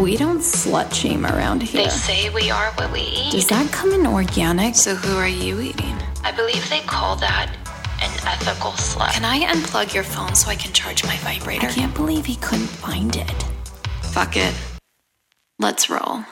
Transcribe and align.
We 0.00 0.16
don't 0.16 0.40
slut 0.40 0.94
shame 0.94 1.26
around 1.26 1.62
here. 1.62 1.82
They 1.82 1.90
say 1.90 2.30
we 2.30 2.50
are 2.50 2.70
what 2.76 2.90
we 2.90 3.00
eat. 3.00 3.32
Does 3.32 3.48
that 3.48 3.70
come 3.70 3.92
in 3.92 4.06
organic? 4.06 4.74
So 4.74 4.94
who 4.94 5.18
are 5.18 5.28
you 5.28 5.60
eating? 5.60 5.94
I 6.24 6.32
believe 6.32 6.66
they 6.70 6.80
call 6.80 7.16
that 7.16 7.54
an 8.00 8.10
ethical 8.26 8.70
slut. 8.70 9.12
Can 9.12 9.26
I 9.26 9.40
unplug 9.52 9.92
your 9.92 10.02
phone 10.02 10.34
so 10.34 10.48
I 10.48 10.54
can 10.54 10.72
charge 10.72 11.04
my 11.04 11.18
vibrator? 11.18 11.66
I 11.66 11.70
can't 11.70 11.94
believe 11.94 12.24
he 12.24 12.36
couldn't 12.36 12.68
find 12.68 13.14
it. 13.14 13.44
Fuck 14.00 14.38
it. 14.38 14.54
Let's 15.58 15.90
roll. 15.90 16.24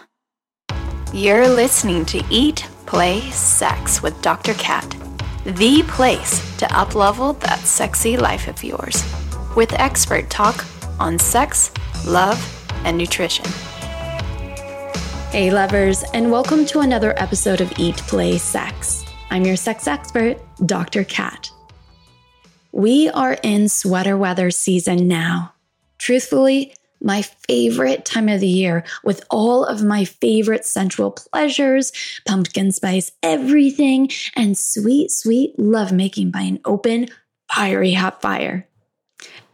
You're 1.13 1.47
listening 1.47 2.07
to 2.07 2.25
Eat, 2.31 2.67
Play, 2.87 3.21
Sex 3.33 4.03
with 4.03 4.19
Dr. 4.23 4.55
Kat, 4.55 4.97
the 5.45 5.83
place 5.89 6.57
to 6.57 6.65
uplevel 6.69 7.39
that 7.41 7.59
sexy 7.59 8.17
life 8.17 8.49
of 8.49 8.65
yours, 8.65 9.05
with 9.55 9.75
expert 9.75 10.31
talk 10.31 10.65
on 10.99 11.19
sex, 11.19 11.71
love, 12.07 12.58
and 12.85 12.97
nutrition. 12.99 13.45
Hey, 15.31 15.51
lovers, 15.51 16.05
and 16.15 16.31
welcome 16.31 16.65
to 16.67 16.81
another 16.81 17.13
episode 17.19 17.61
of 17.61 17.73
Eat, 17.79 17.97
Play, 17.97 18.39
Sex. 18.39 19.05
I'm 19.31 19.45
your 19.45 19.57
sex 19.57 19.87
expert, 19.87 20.39
Dr. 20.65 21.05
Kat. 21.05 21.51
We 22.73 23.09
are 23.11 23.39
in 23.43 23.69
sweater 23.69 24.17
weather 24.17 24.51
season 24.51 25.09
now. 25.09 25.53
Truthfully, 25.99 26.75
my 27.01 27.23
favorite 27.23 28.05
time 28.05 28.29
of 28.29 28.41
the 28.41 28.47
year 28.47 28.85
with 29.05 29.25
all 29.31 29.65
of 29.65 29.83
my 29.83 30.05
favorite 30.05 30.65
sensual 30.65 31.11
pleasures, 31.11 31.93
pumpkin 32.27 32.73
spice 32.73 33.13
everything, 33.23 34.11
and 34.37 34.57
sweet, 34.57 35.11
sweet 35.11 35.59
lovemaking 35.59 36.31
by 36.31 36.43
an 36.43 36.61
open, 36.65 37.09
fiery 37.51 37.95
hot 37.95 38.21
fire. 38.21 38.68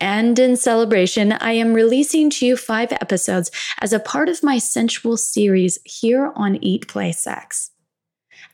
And 0.00 0.38
in 0.38 0.56
celebration, 0.56 1.32
I 1.32 1.52
am 1.52 1.72
releasing 1.72 2.28
to 2.30 2.46
you 2.46 2.56
five 2.56 2.92
episodes 2.92 3.50
as 3.80 3.92
a 3.92 4.00
part 4.00 4.28
of 4.28 4.42
my 4.42 4.58
sensual 4.58 5.16
series 5.16 5.78
here 5.84 6.32
on 6.36 6.62
Eat 6.62 6.88
Play 6.88 7.12
Sex. 7.12 7.70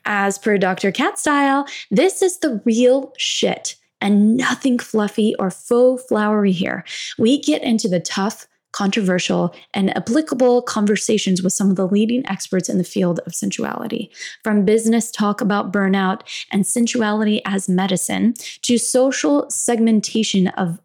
As 0.05 0.37
per 0.37 0.57
Dr. 0.57 0.91
Kat 0.91 1.19
Style, 1.19 1.67
this 1.89 2.21
is 2.21 2.39
the 2.39 2.61
real 2.65 3.13
shit 3.17 3.75
and 3.99 4.35
nothing 4.35 4.79
fluffy 4.79 5.35
or 5.37 5.51
faux 5.51 6.03
flowery 6.07 6.51
here. 6.51 6.83
We 7.19 7.39
get 7.39 7.61
into 7.61 7.87
the 7.87 7.99
tough, 7.99 8.47
controversial, 8.71 9.53
and 9.73 9.95
applicable 9.95 10.63
conversations 10.63 11.43
with 11.43 11.53
some 11.53 11.69
of 11.69 11.75
the 11.75 11.87
leading 11.87 12.25
experts 12.27 12.69
in 12.69 12.77
the 12.77 12.83
field 12.83 13.19
of 13.25 13.35
sensuality. 13.35 14.09
From 14.43 14.65
business 14.65 15.11
talk 15.11 15.41
about 15.41 15.71
burnout 15.71 16.21
and 16.51 16.65
sensuality 16.65 17.41
as 17.45 17.69
medicine 17.69 18.33
to 18.63 18.77
social 18.77 19.49
segmentation 19.49 20.47
of 20.47 20.79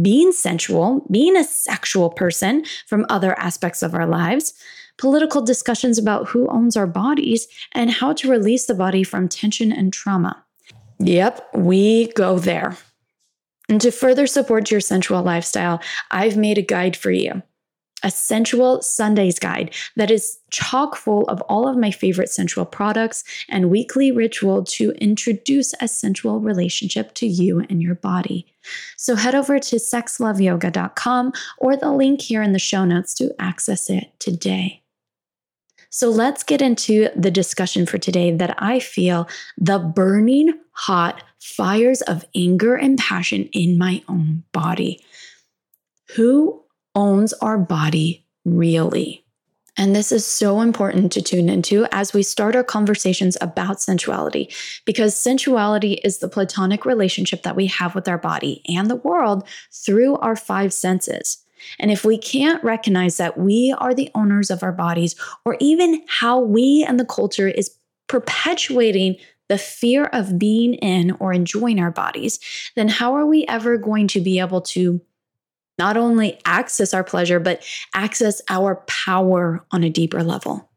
being 0.00 0.32
sensual, 0.32 1.06
being 1.10 1.36
a 1.36 1.44
sexual 1.44 2.10
person 2.10 2.64
from 2.86 3.06
other 3.08 3.38
aspects 3.38 3.82
of 3.82 3.94
our 3.94 4.06
lives, 4.06 4.54
political 4.98 5.42
discussions 5.42 5.98
about 5.98 6.28
who 6.28 6.48
owns 6.48 6.76
our 6.76 6.86
bodies, 6.86 7.46
and 7.72 7.90
how 7.90 8.12
to 8.12 8.30
release 8.30 8.66
the 8.66 8.74
body 8.74 9.02
from 9.02 9.28
tension 9.28 9.72
and 9.72 9.92
trauma. 9.92 10.44
Yep, 10.98 11.48
we 11.54 12.08
go 12.12 12.38
there. 12.38 12.76
And 13.68 13.80
to 13.80 13.90
further 13.90 14.26
support 14.26 14.70
your 14.70 14.80
sensual 14.80 15.22
lifestyle, 15.22 15.82
I've 16.10 16.36
made 16.36 16.56
a 16.56 16.62
guide 16.62 16.96
for 16.96 17.10
you 17.10 17.42
a 18.06 18.10
sensual 18.10 18.80
Sundays 18.82 19.40
guide 19.40 19.74
that 19.96 20.12
is 20.12 20.38
chock 20.50 20.94
full 20.94 21.24
of 21.24 21.40
all 21.42 21.66
of 21.66 21.76
my 21.76 21.90
favorite 21.90 22.30
sensual 22.30 22.64
products 22.64 23.24
and 23.48 23.68
weekly 23.68 24.12
ritual 24.12 24.62
to 24.62 24.92
introduce 24.92 25.74
a 25.80 25.88
sensual 25.88 26.38
relationship 26.38 27.12
to 27.14 27.26
you 27.26 27.66
and 27.68 27.82
your 27.82 27.96
body. 27.96 28.46
So 28.96 29.16
head 29.16 29.34
over 29.34 29.58
to 29.58 29.76
sexloveyoga.com 29.76 31.32
or 31.58 31.76
the 31.76 31.90
link 31.90 32.22
here 32.22 32.42
in 32.42 32.52
the 32.52 32.60
show 32.60 32.84
notes 32.84 33.12
to 33.14 33.34
access 33.40 33.90
it 33.90 34.12
today. 34.20 34.84
So 35.90 36.08
let's 36.08 36.44
get 36.44 36.62
into 36.62 37.08
the 37.16 37.30
discussion 37.32 37.86
for 37.86 37.98
today 37.98 38.30
that 38.30 38.54
I 38.62 38.78
feel 38.78 39.28
the 39.58 39.80
burning 39.80 40.52
hot 40.70 41.24
fires 41.40 42.02
of 42.02 42.24
anger 42.36 42.76
and 42.76 42.98
passion 42.98 43.48
in 43.52 43.78
my 43.78 44.02
own 44.08 44.44
body. 44.52 45.04
Who 46.14 46.62
owns 46.96 47.32
our 47.34 47.58
body 47.58 48.26
really? 48.44 49.22
And 49.76 49.94
this 49.94 50.10
is 50.10 50.24
so 50.24 50.62
important 50.62 51.12
to 51.12 51.20
tune 51.20 51.50
into 51.50 51.86
as 51.92 52.14
we 52.14 52.22
start 52.22 52.56
our 52.56 52.64
conversations 52.64 53.36
about 53.42 53.80
sensuality, 53.80 54.52
because 54.86 55.14
sensuality 55.14 56.00
is 56.02 56.18
the 56.18 56.28
platonic 56.28 56.86
relationship 56.86 57.42
that 57.42 57.56
we 57.56 57.66
have 57.66 57.94
with 57.94 58.08
our 58.08 58.16
body 58.16 58.62
and 58.66 58.90
the 58.90 58.96
world 58.96 59.46
through 59.70 60.16
our 60.16 60.34
five 60.34 60.72
senses. 60.72 61.44
And 61.78 61.90
if 61.90 62.04
we 62.04 62.16
can't 62.16 62.62
recognize 62.64 63.18
that 63.18 63.36
we 63.38 63.74
are 63.76 63.92
the 63.92 64.10
owners 64.14 64.50
of 64.50 64.62
our 64.62 64.72
bodies, 64.72 65.14
or 65.44 65.56
even 65.60 66.02
how 66.08 66.40
we 66.40 66.84
and 66.88 66.98
the 66.98 67.04
culture 67.04 67.48
is 67.48 67.74
perpetuating 68.08 69.16
the 69.48 69.58
fear 69.58 70.06
of 70.06 70.38
being 70.38 70.74
in 70.74 71.16
or 71.20 71.32
enjoying 71.32 71.80
our 71.80 71.90
bodies, 71.90 72.38
then 72.76 72.88
how 72.88 73.14
are 73.14 73.26
we 73.26 73.44
ever 73.46 73.76
going 73.76 74.08
to 74.08 74.20
be 74.20 74.38
able 74.38 74.60
to 74.60 75.00
not 75.78 75.96
only 75.96 76.40
access 76.44 76.94
our 76.94 77.04
pleasure, 77.04 77.40
but 77.40 77.64
access 77.94 78.40
our 78.48 78.76
power 78.86 79.64
on 79.70 79.84
a 79.84 79.90
deeper 79.90 80.22
level? 80.22 80.70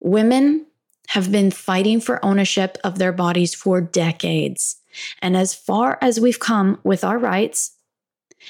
Women 0.00 0.66
have 1.08 1.30
been 1.30 1.50
fighting 1.50 2.00
for 2.00 2.24
ownership 2.24 2.78
of 2.84 2.98
their 2.98 3.12
bodies 3.12 3.54
for 3.54 3.80
decades. 3.80 4.76
And 5.20 5.36
as 5.36 5.54
far 5.54 5.98
as 6.00 6.20
we've 6.20 6.40
come 6.40 6.80
with 6.84 7.04
our 7.04 7.18
rights 7.18 7.72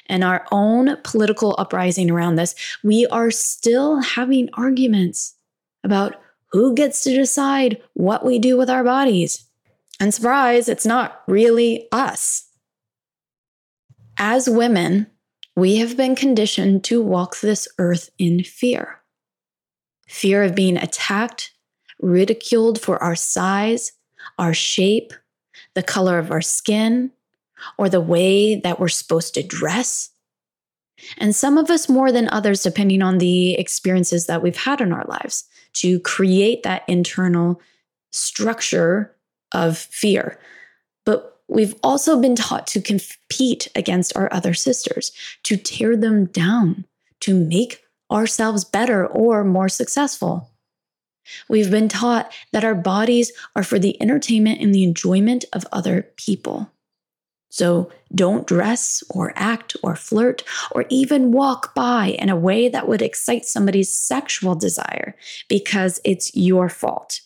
and 0.06 0.24
our 0.24 0.46
own 0.50 0.96
political 1.02 1.54
uprising 1.58 2.10
around 2.10 2.36
this, 2.36 2.54
we 2.82 3.06
are 3.06 3.30
still 3.30 4.00
having 4.00 4.48
arguments 4.54 5.34
about 5.84 6.16
who 6.52 6.74
gets 6.74 7.02
to 7.02 7.14
decide 7.14 7.82
what 7.94 8.24
we 8.24 8.38
do 8.38 8.56
with 8.56 8.70
our 8.70 8.84
bodies. 8.84 9.44
And 10.00 10.12
surprise, 10.12 10.68
it's 10.68 10.86
not 10.86 11.22
really 11.26 11.88
us. 11.92 12.45
As 14.18 14.48
women, 14.48 15.08
we 15.54 15.76
have 15.76 15.96
been 15.96 16.14
conditioned 16.14 16.84
to 16.84 17.02
walk 17.02 17.40
this 17.40 17.68
earth 17.78 18.10
in 18.18 18.42
fear 18.42 19.00
fear 20.08 20.44
of 20.44 20.54
being 20.54 20.76
attacked, 20.76 21.52
ridiculed 22.00 22.80
for 22.80 23.02
our 23.02 23.16
size, 23.16 23.92
our 24.38 24.54
shape, 24.54 25.12
the 25.74 25.82
color 25.82 26.18
of 26.18 26.30
our 26.30 26.40
skin, 26.40 27.10
or 27.78 27.88
the 27.88 28.00
way 28.00 28.54
that 28.60 28.78
we're 28.78 28.88
supposed 28.88 29.34
to 29.34 29.42
dress. 29.42 30.10
And 31.18 31.34
some 31.34 31.58
of 31.58 31.70
us 31.70 31.88
more 31.88 32.12
than 32.12 32.28
others, 32.28 32.62
depending 32.62 33.02
on 33.02 33.18
the 33.18 33.54
experiences 33.54 34.26
that 34.26 34.42
we've 34.42 34.56
had 34.56 34.80
in 34.80 34.92
our 34.92 35.04
lives, 35.06 35.44
to 35.74 36.00
create 36.00 36.62
that 36.62 36.84
internal 36.88 37.60
structure 38.12 39.14
of 39.52 39.76
fear. 39.76 40.38
But 41.04 41.35
we've 41.48 41.74
also 41.82 42.20
been 42.20 42.36
taught 42.36 42.66
to 42.68 42.80
compete 42.80 43.68
against 43.74 44.16
our 44.16 44.32
other 44.32 44.54
sisters, 44.54 45.12
to 45.44 45.56
tear 45.56 45.96
them 45.96 46.26
down, 46.26 46.84
to 47.20 47.34
make 47.34 47.82
ourselves 48.10 48.64
better 48.64 49.06
or 49.06 49.44
more 49.44 49.68
successful. 49.68 50.50
We've 51.48 51.70
been 51.70 51.88
taught 51.88 52.32
that 52.52 52.64
our 52.64 52.74
bodies 52.74 53.32
are 53.56 53.64
for 53.64 53.78
the 53.78 54.00
entertainment 54.00 54.60
and 54.60 54.74
the 54.74 54.84
enjoyment 54.84 55.44
of 55.52 55.66
other 55.72 56.10
people. 56.16 56.70
So 57.50 57.90
don't 58.14 58.46
dress 58.46 59.02
or 59.10 59.32
act 59.34 59.76
or 59.82 59.96
flirt 59.96 60.42
or 60.72 60.84
even 60.90 61.32
walk 61.32 61.74
by 61.74 62.16
in 62.18 62.28
a 62.28 62.36
way 62.36 62.68
that 62.68 62.86
would 62.86 63.02
excite 63.02 63.46
somebody's 63.46 63.94
sexual 63.94 64.54
desire 64.54 65.16
because 65.48 66.00
it's 66.04 66.34
your 66.36 66.68
fault. 66.68 67.20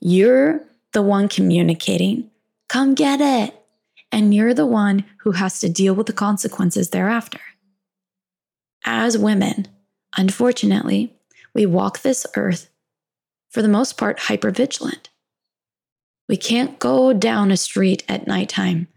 You're 0.00 0.62
the 0.92 1.02
one 1.02 1.28
communicating. 1.28 2.30
Come 2.68 2.94
get 2.94 3.20
it. 3.20 3.54
And 4.10 4.34
you're 4.34 4.54
the 4.54 4.66
one 4.66 5.04
who 5.20 5.32
has 5.32 5.60
to 5.60 5.68
deal 5.68 5.94
with 5.94 6.06
the 6.06 6.12
consequences 6.12 6.90
thereafter. 6.90 7.40
As 8.84 9.18
women, 9.18 9.66
unfortunately, 10.16 11.14
we 11.54 11.66
walk 11.66 12.00
this 12.00 12.26
earth, 12.36 12.70
for 13.50 13.60
the 13.62 13.68
most 13.68 13.98
part, 13.98 14.18
hypervigilant. 14.18 15.08
We 16.28 16.36
can't 16.36 16.78
go 16.78 17.12
down 17.12 17.50
a 17.50 17.56
street 17.56 18.04
at 18.08 18.26
nighttime 18.26 18.88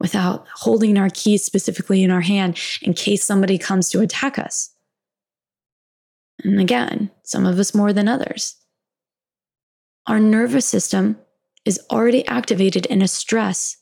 without 0.00 0.46
holding 0.54 0.96
our 0.96 1.10
keys 1.10 1.44
specifically 1.44 2.02
in 2.02 2.10
our 2.10 2.20
hand 2.20 2.58
in 2.82 2.94
case 2.94 3.24
somebody 3.24 3.58
comes 3.58 3.90
to 3.90 4.00
attack 4.00 4.38
us. 4.38 4.74
And 6.44 6.60
again, 6.60 7.10
some 7.24 7.46
of 7.46 7.58
us 7.58 7.74
more 7.74 7.92
than 7.92 8.08
others. 8.08 8.56
Our 10.06 10.20
nervous 10.20 10.66
system 10.66 11.18
is 11.68 11.78
already 11.90 12.26
activated 12.26 12.86
in 12.86 13.02
a 13.02 13.08
stress 13.08 13.76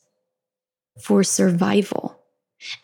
for 1.01 1.23
survival. 1.23 2.19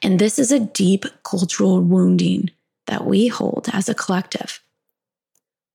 And 0.01 0.17
this 0.17 0.39
is 0.39 0.51
a 0.51 0.59
deep 0.59 1.05
cultural 1.23 1.81
wounding 1.81 2.51
that 2.88 3.05
we 3.05 3.27
hold 3.27 3.67
as 3.73 3.89
a 3.89 3.95
collective. 3.95 4.61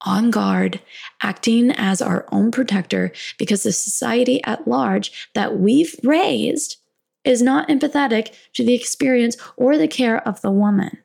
On 0.03 0.31
guard, 0.31 0.81
acting 1.23 1.73
as 1.73 2.01
our 2.01 2.25
own 2.33 2.51
protector 2.51 3.13
because 3.39 3.65
the 3.65 3.73
society 3.73 4.43
at 4.45 4.67
large 4.67 5.29
that 5.35 5.59
we've 5.59 5.95
raised 6.03 6.77
is 7.25 7.43
not 7.43 7.69
empathetic 7.69 8.33
to 8.55 8.65
the 8.65 8.75
experience 8.75 9.37
or 9.57 9.77
the 9.77 9.89
care 9.89 10.27
of 10.27 10.41
the 10.41 10.53
woman. 10.53 10.99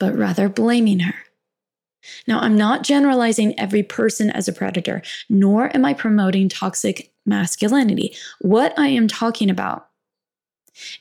but 0.00 0.16
rather 0.16 0.48
blaming 0.48 1.00
her. 1.00 1.14
Now, 2.26 2.40
I'm 2.40 2.56
not 2.56 2.84
generalizing 2.84 3.58
every 3.58 3.82
person 3.82 4.30
as 4.30 4.48
a 4.48 4.52
predator, 4.52 5.02
nor 5.28 5.74
am 5.74 5.84
I 5.84 5.94
promoting 5.94 6.48
toxic 6.48 7.12
masculinity. 7.26 8.16
What 8.40 8.78
I 8.78 8.88
am 8.88 9.08
talking 9.08 9.50
about 9.50 9.88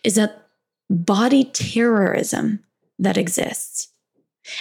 is 0.03 0.15
that 0.15 0.47
body 0.89 1.45
terrorism 1.45 2.63
that 2.99 3.17
exists. 3.17 3.89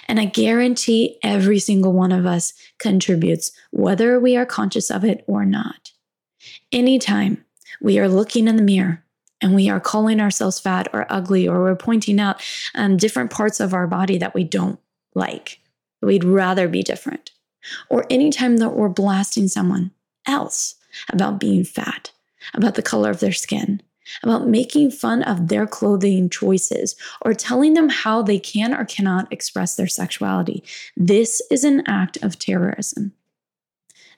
And 0.08 0.18
I 0.18 0.24
guarantee 0.24 1.18
every 1.22 1.58
single 1.58 1.92
one 1.92 2.12
of 2.12 2.26
us 2.26 2.52
contributes, 2.78 3.52
whether 3.70 4.18
we 4.18 4.36
are 4.36 4.46
conscious 4.46 4.90
of 4.90 5.04
it 5.04 5.24
or 5.26 5.44
not. 5.44 5.92
Anytime 6.72 7.44
we 7.80 7.98
are 7.98 8.08
looking 8.08 8.48
in 8.48 8.56
the 8.56 8.62
mirror 8.62 9.04
and 9.40 9.54
we 9.54 9.68
are 9.68 9.80
calling 9.80 10.20
ourselves 10.20 10.58
fat 10.58 10.88
or 10.92 11.06
ugly, 11.08 11.46
or 11.46 11.60
we're 11.60 11.76
pointing 11.76 12.18
out 12.18 12.42
um, 12.74 12.96
different 12.96 13.30
parts 13.30 13.60
of 13.60 13.74
our 13.74 13.86
body 13.86 14.18
that 14.18 14.34
we 14.34 14.44
don't 14.44 14.80
like, 15.14 15.60
we'd 16.02 16.24
rather 16.24 16.68
be 16.68 16.82
different. 16.82 17.30
Or 17.88 18.06
anytime 18.10 18.58
that 18.58 18.70
we're 18.70 18.88
blasting 18.88 19.48
someone 19.48 19.90
else 20.26 20.76
about 21.10 21.40
being 21.40 21.64
fat, 21.64 22.12
about 22.54 22.74
the 22.74 22.82
color 22.82 23.10
of 23.10 23.20
their 23.20 23.32
skin, 23.32 23.82
about 24.22 24.46
making 24.46 24.90
fun 24.90 25.22
of 25.22 25.48
their 25.48 25.66
clothing 25.66 26.30
choices, 26.30 26.94
or 27.22 27.34
telling 27.34 27.74
them 27.74 27.88
how 27.88 28.22
they 28.22 28.38
can 28.38 28.72
or 28.72 28.84
cannot 28.84 29.32
express 29.32 29.74
their 29.74 29.88
sexuality. 29.88 30.62
This 30.96 31.42
is 31.50 31.64
an 31.64 31.82
act 31.86 32.16
of 32.22 32.38
terrorism. 32.38 33.12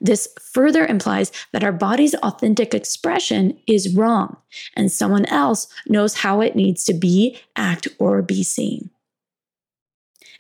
This 0.01 0.29
further 0.41 0.87
implies 0.87 1.33
that 1.53 1.65
our 1.65 1.73
body's 1.73 2.15
authentic 2.17 2.75
expression 2.75 3.59
is 3.67 3.95
wrong, 3.95 4.37
and 4.77 4.93
someone 4.93 5.25
else 5.25 5.67
knows 5.89 6.19
how 6.19 6.41
it 6.41 6.55
needs 6.55 6.85
to 6.85 6.95
be, 6.95 7.39
act, 7.57 7.89
or 7.99 8.23
be 8.23 8.43
seen. 8.45 8.91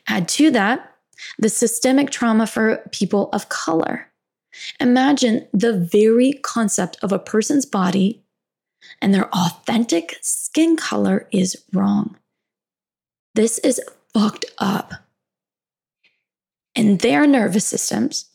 Add 0.07 0.29
to 0.29 0.51
that 0.53 0.88
the 1.39 1.49
systemic 1.49 2.11
trauma 2.11 2.47
for 2.47 2.83
people 2.93 3.29
of 3.33 3.49
color. 3.49 4.07
Imagine 4.81 5.47
the 5.53 5.73
very 5.73 6.33
concept 6.43 6.97
of 7.03 7.13
a 7.13 7.19
person's 7.19 7.67
body 7.67 8.23
and 9.01 9.13
their 9.13 9.29
authentic 9.35 10.17
skin 10.23 10.77
color 10.77 11.29
is 11.33 11.57
wrong. 11.73 12.17
This 13.35 13.59
is 13.59 13.81
fucked 14.13 14.47
up. 14.59 14.93
And 16.75 17.01
their 17.01 17.27
nervous 17.27 17.67
systems 17.67 18.27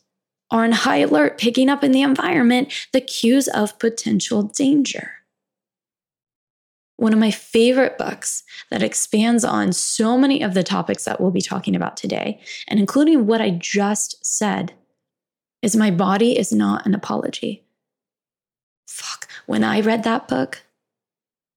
are 0.51 0.63
on 0.63 0.71
high 0.71 0.97
alert, 0.97 1.37
picking 1.37 1.69
up 1.69 1.83
in 1.83 1.91
the 1.91 2.01
environment 2.01 2.71
the 2.91 3.01
cues 3.01 3.47
of 3.47 3.79
potential 3.79 4.43
danger. 4.43 5.22
One 6.97 7.13
of 7.13 7.19
my 7.19 7.31
favorite 7.31 7.97
books 7.97 8.43
that 8.69 8.83
expands 8.83 9.43
on 9.43 9.73
so 9.73 10.17
many 10.17 10.41
of 10.41 10.53
the 10.53 10.63
topics 10.63 11.05
that 11.05 11.19
we'll 11.19 11.31
be 11.31 11.41
talking 11.41 11.75
about 11.75 11.97
today, 11.97 12.39
and 12.67 12.79
including 12.79 13.25
what 13.25 13.41
I 13.41 13.49
just 13.49 14.23
said, 14.25 14.73
is 15.61 15.75
My 15.75 15.91
Body 15.91 16.37
is 16.37 16.51
Not 16.51 16.85
an 16.85 16.93
Apology. 16.93 17.65
Fuck, 18.87 19.27
when 19.47 19.63
I 19.63 19.81
read 19.81 20.03
that 20.03 20.27
book, 20.27 20.63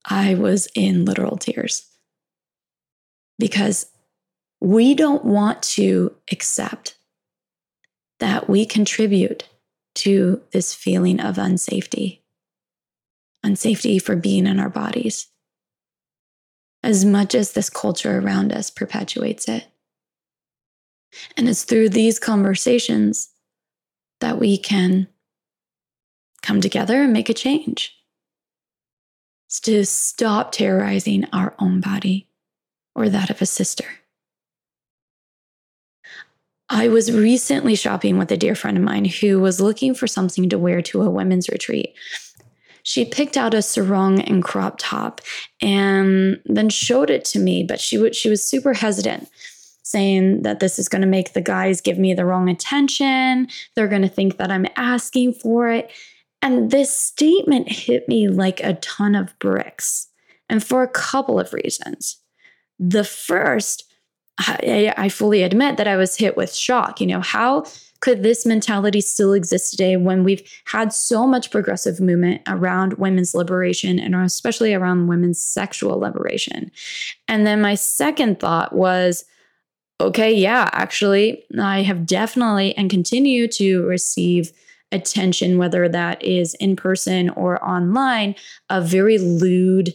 I 0.08 0.34
was 0.34 0.68
in 0.74 1.04
literal 1.04 1.36
tears 1.36 1.84
because 3.38 3.86
we 4.60 4.94
don't 4.94 5.24
want 5.24 5.62
to 5.62 6.14
accept 6.32 6.96
that 8.20 8.48
we 8.48 8.64
contribute 8.64 9.44
to 9.96 10.40
this 10.52 10.74
feeling 10.74 11.20
of 11.20 11.36
unsafety, 11.36 12.20
unsafety 13.46 14.00
for 14.00 14.16
being 14.16 14.46
in 14.46 14.58
our 14.58 14.68
bodies, 14.68 15.28
as 16.82 17.04
much 17.04 17.34
as 17.34 17.52
this 17.52 17.70
culture 17.70 18.18
around 18.18 18.52
us 18.52 18.70
perpetuates 18.70 19.48
it. 19.48 19.66
And 21.36 21.48
it's 21.48 21.64
through 21.64 21.90
these 21.90 22.18
conversations 22.18 23.30
that 24.20 24.38
we 24.38 24.58
can 24.58 25.08
come 26.42 26.60
together 26.60 27.02
and 27.02 27.12
make 27.12 27.28
a 27.28 27.34
change. 27.34 27.94
It's 29.48 29.60
to 29.60 29.84
stop 29.84 30.52
terrorizing 30.52 31.26
our 31.32 31.54
own 31.58 31.80
body 31.80 32.28
or 32.94 33.08
that 33.08 33.30
of 33.30 33.40
a 33.40 33.46
sister. 33.46 33.86
I 36.68 36.88
was 36.88 37.12
recently 37.12 37.76
shopping 37.76 38.18
with 38.18 38.32
a 38.32 38.36
dear 38.36 38.56
friend 38.56 38.76
of 38.76 38.82
mine 38.82 39.04
who 39.04 39.38
was 39.38 39.60
looking 39.60 39.94
for 39.94 40.08
something 40.08 40.48
to 40.48 40.58
wear 40.58 40.82
to 40.82 41.02
a 41.02 41.10
women's 41.10 41.48
retreat. 41.48 41.94
She 42.86 43.04
picked 43.04 43.36
out 43.36 43.52
a 43.52 43.62
sarong 43.62 44.20
and 44.20 44.44
crop 44.44 44.76
top 44.78 45.20
and 45.60 46.40
then 46.44 46.68
showed 46.68 47.10
it 47.10 47.24
to 47.26 47.40
me, 47.40 47.64
but 47.64 47.80
she, 47.80 48.12
she 48.12 48.30
was 48.30 48.48
super 48.48 48.74
hesitant 48.74 49.28
saying 49.82 50.42
that 50.42 50.60
this 50.60 50.78
is 50.78 50.88
going 50.88 51.02
to 51.02 51.08
make 51.08 51.32
the 51.32 51.40
guys 51.40 51.80
give 51.80 51.98
me 51.98 52.14
the 52.14 52.24
wrong 52.24 52.48
attention. 52.48 53.48
They're 53.74 53.88
going 53.88 54.02
to 54.02 54.08
think 54.08 54.36
that 54.36 54.52
I'm 54.52 54.66
asking 54.76 55.32
for 55.32 55.68
it. 55.68 55.90
And 56.40 56.70
this 56.70 56.96
statement 56.96 57.72
hit 57.72 58.06
me 58.06 58.28
like 58.28 58.62
a 58.62 58.74
ton 58.74 59.16
of 59.16 59.36
bricks, 59.40 60.06
and 60.48 60.62
for 60.62 60.84
a 60.84 60.88
couple 60.88 61.40
of 61.40 61.52
reasons. 61.52 62.18
The 62.78 63.02
first, 63.02 63.82
I, 64.38 64.94
I 64.96 65.08
fully 65.08 65.42
admit 65.42 65.76
that 65.76 65.88
I 65.88 65.96
was 65.96 66.14
hit 66.14 66.36
with 66.36 66.54
shock. 66.54 67.00
You 67.00 67.08
know, 67.08 67.20
how 67.20 67.64
could 68.06 68.22
this 68.22 68.46
mentality 68.46 69.00
still 69.00 69.32
exist 69.32 69.72
today 69.72 69.96
when 69.96 70.22
we've 70.22 70.48
had 70.66 70.92
so 70.92 71.26
much 71.26 71.50
progressive 71.50 71.98
movement 71.98 72.40
around 72.46 72.92
women's 72.94 73.34
liberation 73.34 73.98
and 73.98 74.14
especially 74.14 74.72
around 74.72 75.08
women's 75.08 75.42
sexual 75.42 75.98
liberation? 75.98 76.70
And 77.26 77.44
then 77.44 77.60
my 77.60 77.74
second 77.74 78.38
thought 78.38 78.72
was, 78.72 79.24
okay, 80.00 80.32
yeah, 80.32 80.70
actually, 80.72 81.42
I 81.60 81.82
have 81.82 82.06
definitely 82.06 82.76
and 82.76 82.88
continue 82.88 83.48
to 83.48 83.84
receive 83.86 84.52
attention, 84.92 85.58
whether 85.58 85.88
that 85.88 86.22
is 86.22 86.54
in 86.54 86.76
person 86.76 87.30
or 87.30 87.60
online, 87.68 88.36
of 88.70 88.86
very 88.86 89.18
lewd, 89.18 89.92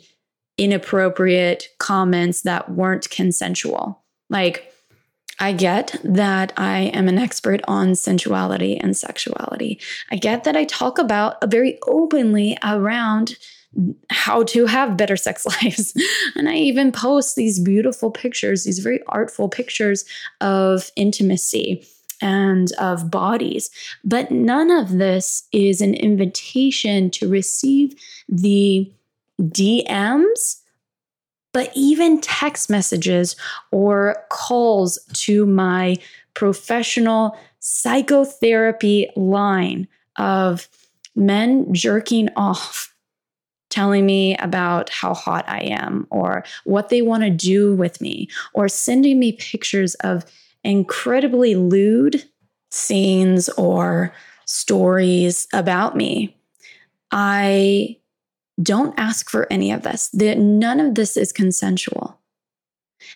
inappropriate 0.58 1.70
comments 1.80 2.42
that 2.42 2.70
weren't 2.70 3.10
consensual. 3.10 4.04
Like, 4.30 4.71
I 5.42 5.54
get 5.54 6.00
that 6.04 6.54
I 6.56 6.92
am 6.94 7.08
an 7.08 7.18
expert 7.18 7.62
on 7.68 7.96
sensuality 7.96 8.78
and 8.78 8.96
sexuality. 8.96 9.80
I 10.12 10.16
get 10.16 10.44
that 10.44 10.56
I 10.56 10.66
talk 10.66 11.00
about 11.00 11.50
very 11.50 11.80
openly 11.88 12.60
around 12.64 13.38
how 14.10 14.44
to 14.44 14.68
have 14.68 14.98
better 14.98 15.18
sex 15.18 15.46
lives. 15.64 15.94
and 16.36 16.48
I 16.48 16.56
even 16.56 16.92
post 16.92 17.36
these 17.36 17.60
beautiful 17.60 18.12
pictures, 18.12 18.64
these 18.64 18.80
very 18.80 19.02
artful 19.08 19.50
pictures 19.50 20.06
of 20.42 20.92
intimacy 20.96 21.88
and 22.22 22.72
of 22.74 23.10
bodies. 23.10 23.72
But 24.04 24.30
none 24.30 24.70
of 24.70 24.92
this 24.92 25.48
is 25.52 25.82
an 25.82 25.96
invitation 25.96 27.10
to 27.12 27.28
receive 27.28 27.96
the 28.30 28.92
DMs, 29.42 30.61
but 31.54 31.72
even 31.76 32.22
text 32.22 32.70
messages 32.70 33.36
or 33.72 34.24
calls 34.30 35.00
to 35.14 35.46
my 35.46 35.98
professional 36.34 37.38
psychotherapy 37.60 39.10
line 39.16 39.88
of 40.18 40.68
men 41.16 41.74
jerking 41.74 42.30
off 42.36 42.94
telling 43.70 44.06
me 44.06 44.36
about 44.38 44.90
how 44.90 45.14
hot 45.14 45.46
I 45.48 45.60
am 45.60 46.06
or 46.10 46.44
what 46.66 46.90
they 46.90 47.02
want 47.02 47.24
to 47.24 47.30
do 47.30 47.74
with 47.76 48.02
me 48.02 48.28
or 48.54 48.68
sending 48.68 49.18
me 49.18 49.32
pictures 49.32 49.96
of 49.96 50.26
incredibly 50.64 51.56
lewd 51.56 52.24
scenes 52.70 53.50
or 53.50 54.14
stories 54.46 55.48
about 55.54 55.96
me. 55.96 56.36
I 57.12 57.98
don't 58.62 58.98
ask 58.98 59.30
for 59.30 59.48
any 59.52 59.72
of 59.72 59.84
this. 59.84 60.10
The, 60.10 60.36
none 60.36 60.80
of 60.80 60.96
this 60.96 61.18
is 61.18 61.32
consensual. 61.32 62.20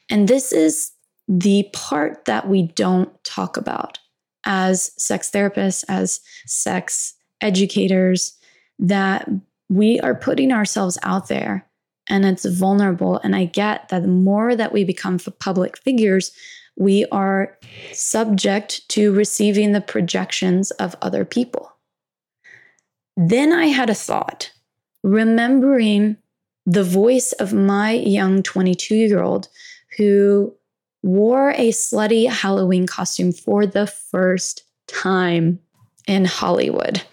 And 0.09 0.27
this 0.27 0.51
is 0.51 0.91
the 1.27 1.69
part 1.73 2.25
that 2.25 2.47
we 2.47 2.63
don't 2.63 3.11
talk 3.23 3.57
about 3.57 3.99
as 4.45 4.91
sex 5.01 5.29
therapists, 5.31 5.83
as 5.89 6.21
sex 6.45 7.15
educators, 7.41 8.37
that 8.77 9.27
we 9.69 9.99
are 10.01 10.15
putting 10.15 10.51
ourselves 10.51 10.97
out 11.03 11.27
there 11.27 11.67
and 12.07 12.25
it's 12.25 12.45
vulnerable. 12.45 13.19
And 13.23 13.35
I 13.35 13.45
get 13.45 13.89
that 13.89 14.03
the 14.03 14.07
more 14.07 14.55
that 14.55 14.71
we 14.71 14.83
become 14.83 15.17
public 15.39 15.77
figures, 15.77 16.31
we 16.77 17.05
are 17.11 17.57
subject 17.93 18.87
to 18.89 19.13
receiving 19.13 19.71
the 19.71 19.81
projections 19.81 20.71
of 20.71 20.95
other 21.01 21.25
people. 21.25 21.71
Then 23.17 23.53
I 23.53 23.67
had 23.67 23.89
a 23.89 23.95
thought, 23.95 24.51
remembering 25.05 26.17
the 26.65 26.83
voice 26.83 27.31
of 27.33 27.53
my 27.53 27.91
young 27.91 28.41
22 28.41 28.95
year 28.95 29.21
old 29.21 29.47
who 29.97 30.51
wore 31.03 31.51
a 31.51 31.69
slutty 31.69 32.27
Halloween 32.27 32.87
costume 32.87 33.31
for 33.31 33.67
the 33.67 33.85
first 33.85 34.63
time 34.87 35.59
in 36.07 36.25
Hollywood. 36.25 37.03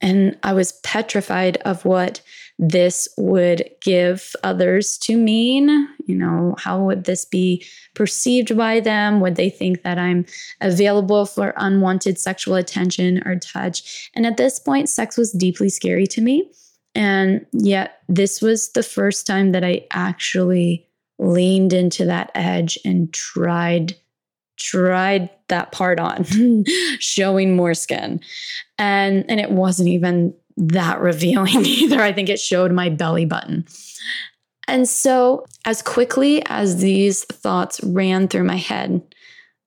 And 0.00 0.38
I 0.44 0.52
was 0.52 0.78
petrified 0.84 1.56
of 1.64 1.84
what 1.84 2.20
this 2.60 3.08
would 3.16 3.68
give 3.80 4.36
others 4.44 4.96
to 4.98 5.16
mean. 5.16 5.88
You 6.06 6.14
know, 6.14 6.54
how 6.58 6.84
would 6.84 7.04
this 7.04 7.24
be 7.24 7.66
perceived 7.94 8.56
by 8.56 8.78
them? 8.78 9.20
Would 9.20 9.34
they 9.34 9.50
think 9.50 9.82
that 9.82 9.98
I'm 9.98 10.26
available 10.60 11.26
for 11.26 11.54
unwanted 11.56 12.20
sexual 12.20 12.54
attention 12.54 13.26
or 13.26 13.36
touch? 13.36 14.10
And 14.14 14.26
at 14.26 14.36
this 14.36 14.60
point, 14.60 14.88
sex 14.88 15.16
was 15.16 15.32
deeply 15.32 15.70
scary 15.70 16.06
to 16.08 16.20
me. 16.20 16.52
And 16.96 17.44
yet, 17.52 18.00
this 18.08 18.40
was 18.40 18.72
the 18.72 18.82
first 18.82 19.26
time 19.26 19.52
that 19.52 19.62
I 19.62 19.86
actually 19.92 20.88
leaned 21.18 21.72
into 21.72 22.06
that 22.06 22.30
edge 22.34 22.78
and 22.84 23.12
tried 23.12 23.94
tried 24.58 25.28
that 25.48 25.70
part 25.70 26.00
on 26.00 26.24
showing 26.98 27.54
more 27.54 27.74
skin. 27.74 28.20
And 28.78 29.24
and 29.28 29.38
it 29.38 29.50
wasn't 29.50 29.90
even 29.90 30.34
that 30.56 31.00
revealing 31.00 31.64
either. 31.66 32.00
I 32.00 32.12
think 32.12 32.30
it 32.30 32.40
showed 32.40 32.72
my 32.72 32.88
belly 32.88 33.26
button. 33.26 33.66
And 34.66 34.88
so 34.88 35.44
as 35.66 35.82
quickly 35.82 36.42
as 36.46 36.78
these 36.78 37.24
thoughts 37.24 37.82
ran 37.84 38.28
through 38.28 38.44
my 38.44 38.56
head 38.56 39.02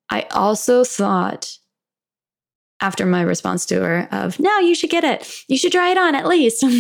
i 0.10 0.22
also 0.32 0.84
thought 0.84 1.59
after 2.82 3.06
my 3.06 3.22
response 3.22 3.66
to 3.68 3.76
her 3.76 4.08
of 4.12 4.40
no 4.40 4.60
you 4.60 4.76
should 4.76 4.90
get 4.90 5.04
it. 5.04 5.44
You 5.48 5.58
should 5.58 5.72
try 5.72 5.90
it 5.90 5.98
on 5.98 6.16
at 6.16 6.28
least. 6.28 6.66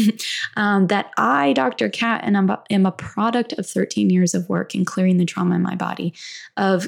Um, 0.55 0.87
that 0.87 1.11
i 1.17 1.53
dr 1.53 1.89
kat 1.89 2.21
and 2.23 2.35
I'm, 2.37 2.51
am 2.69 2.85
a 2.85 2.91
product 2.91 3.53
of 3.53 3.65
13 3.65 4.09
years 4.09 4.33
of 4.33 4.49
work 4.49 4.75
in 4.75 4.83
clearing 4.83 5.17
the 5.17 5.25
trauma 5.25 5.55
in 5.55 5.61
my 5.61 5.75
body 5.75 6.13
of 6.57 6.87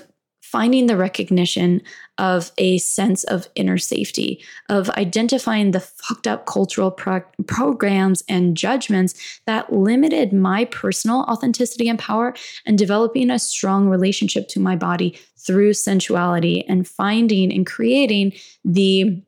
finding 0.51 0.88
the 0.88 0.98
recognition 0.98 1.81
of 2.17 2.51
a 2.58 2.77
sense 2.79 3.24
of 3.24 3.48
inner 3.55 3.77
safety, 3.77 4.43
of 4.67 4.89
identifying 4.91 5.72
the 5.72 5.79
fucked 5.79 6.27
up 6.27 6.46
cultural 6.46 6.91
pro- 6.91 7.24
programs 7.48 8.22
and 8.27 8.58
judgments 8.58 9.39
that 9.46 9.72
limited 9.72 10.34
my 10.34 10.65
personal 10.65 11.22
authenticity 11.22 11.88
and 11.88 11.98
power, 11.98 12.34
and 12.65 12.77
developing 12.77 13.31
a 13.31 13.39
strong 13.39 13.88
relationship 13.88 14.50
to 14.50 14.60
my 14.60 14.75
body 14.75 15.17
through 15.38 15.72
sensuality 15.72 16.65
and 16.67 16.86
finding 16.88 17.51
and 17.51 17.65
creating 17.65 18.34
the 18.65 19.24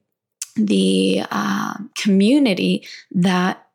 the 0.55 1.23
uh, 1.31 1.73
community 1.97 2.85
that 3.09 3.65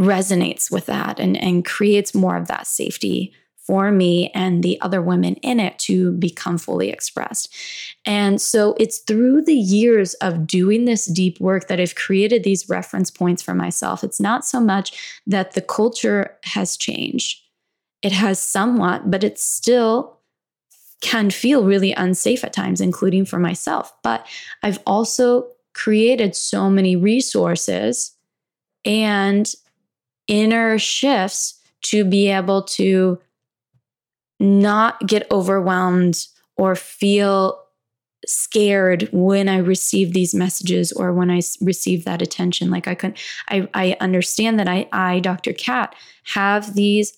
resonates 0.00 0.72
with 0.72 0.86
that 0.86 1.20
and, 1.20 1.36
and 1.36 1.64
creates 1.64 2.14
more 2.14 2.36
of 2.36 2.48
that 2.48 2.66
safety 2.66 3.32
for 3.66 3.90
me 3.90 4.30
and 4.32 4.62
the 4.62 4.80
other 4.80 5.02
women 5.02 5.34
in 5.36 5.58
it 5.58 5.78
to 5.80 6.12
become 6.12 6.56
fully 6.56 6.88
expressed. 6.88 7.52
And 8.04 8.40
so 8.40 8.76
it's 8.78 8.98
through 8.98 9.42
the 9.42 9.54
years 9.54 10.14
of 10.14 10.46
doing 10.46 10.84
this 10.84 11.06
deep 11.06 11.40
work 11.40 11.66
that 11.66 11.80
I've 11.80 11.96
created 11.96 12.44
these 12.44 12.68
reference 12.68 13.10
points 13.10 13.42
for 13.42 13.54
myself. 13.54 14.04
It's 14.04 14.20
not 14.20 14.46
so 14.46 14.60
much 14.60 15.20
that 15.26 15.52
the 15.52 15.60
culture 15.60 16.36
has 16.44 16.76
changed, 16.76 17.42
it 18.02 18.12
has 18.12 18.38
somewhat, 18.38 19.10
but 19.10 19.24
it 19.24 19.38
still 19.38 20.16
can 21.00 21.30
feel 21.30 21.64
really 21.64 21.92
unsafe 21.92 22.44
at 22.44 22.52
times, 22.52 22.80
including 22.80 23.24
for 23.24 23.38
myself. 23.38 23.92
But 24.02 24.26
I've 24.62 24.78
also 24.86 25.48
created 25.74 26.34
so 26.34 26.70
many 26.70 26.96
resources 26.96 28.12
and 28.84 29.52
inner 30.26 30.78
shifts 30.78 31.60
to 31.82 32.04
be 32.04 32.28
able 32.30 32.62
to 32.62 33.18
not 34.38 35.06
get 35.06 35.30
overwhelmed 35.30 36.26
or 36.56 36.74
feel 36.74 37.62
scared 38.26 39.08
when 39.12 39.48
I 39.48 39.58
receive 39.58 40.12
these 40.12 40.34
messages 40.34 40.92
or 40.92 41.12
when 41.12 41.30
I 41.30 41.40
receive 41.60 42.04
that 42.04 42.22
attention. 42.22 42.70
Like 42.70 42.88
I 42.88 42.94
could, 42.94 43.16
I, 43.48 43.68
I 43.74 43.96
understand 44.00 44.58
that 44.58 44.68
I, 44.68 44.88
I, 44.92 45.20
Dr. 45.20 45.52
Kat, 45.52 45.94
have 46.24 46.74
these 46.74 47.16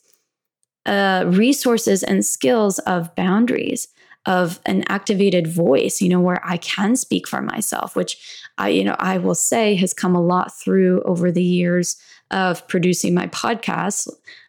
uh, 0.87 1.25
resources 1.27 2.03
and 2.03 2.25
skills 2.25 2.79
of 2.81 3.15
boundaries, 3.15 3.89
of 4.27 4.61
an 4.67 4.85
activated 4.89 5.47
voice, 5.47 6.03
you 6.03 6.09
know, 6.09 6.21
where 6.21 6.41
I 6.45 6.59
can 6.59 6.97
speak 6.97 7.27
for 7.27 7.41
myself, 7.41 7.97
which 7.97 8.43
I, 8.59 8.69
you 8.69 8.85
know, 8.85 8.97
I 8.99 9.19
will 9.19 9.35
say 9.35 9.75
has 9.77 9.95
come 9.95 10.15
a 10.15 10.21
lot 10.21 10.59
through 10.59 11.03
over 11.03 11.31
the 11.31 11.43
years 11.43 11.97
of 12.31 12.67
producing 12.69 13.15
my 13.15 13.27
podcast. 13.29 14.09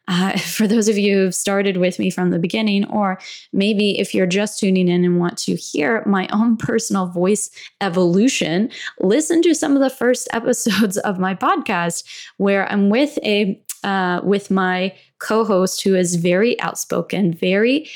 Uh, 0.09 0.35
for 0.37 0.67
those 0.67 0.89
of 0.89 0.97
you 0.97 1.15
who've 1.15 1.35
started 1.35 1.77
with 1.77 1.99
me 1.99 2.09
from 2.09 2.31
the 2.31 2.39
beginning, 2.39 2.85
or 2.89 3.19
maybe 3.53 3.97
if 3.99 4.13
you're 4.13 4.25
just 4.25 4.59
tuning 4.59 4.89
in 4.89 5.05
and 5.05 5.19
want 5.19 5.37
to 5.37 5.55
hear 5.55 6.03
my 6.05 6.27
own 6.33 6.57
personal 6.57 7.07
voice 7.07 7.49
evolution, 7.79 8.69
listen 8.99 9.41
to 9.43 9.53
some 9.53 9.75
of 9.75 9.81
the 9.81 9.89
first 9.89 10.27
episodes 10.33 10.97
of 10.97 11.19
my 11.19 11.33
podcast 11.33 12.03
where 12.37 12.69
I'm 12.69 12.89
with 12.89 13.17
a 13.23 13.61
uh, 13.81 14.19
with 14.25 14.51
my 14.51 14.93
co-host 15.19 15.83
who 15.83 15.95
is 15.95 16.15
very 16.15 16.59
outspoken, 16.59 17.33
very 17.33 17.89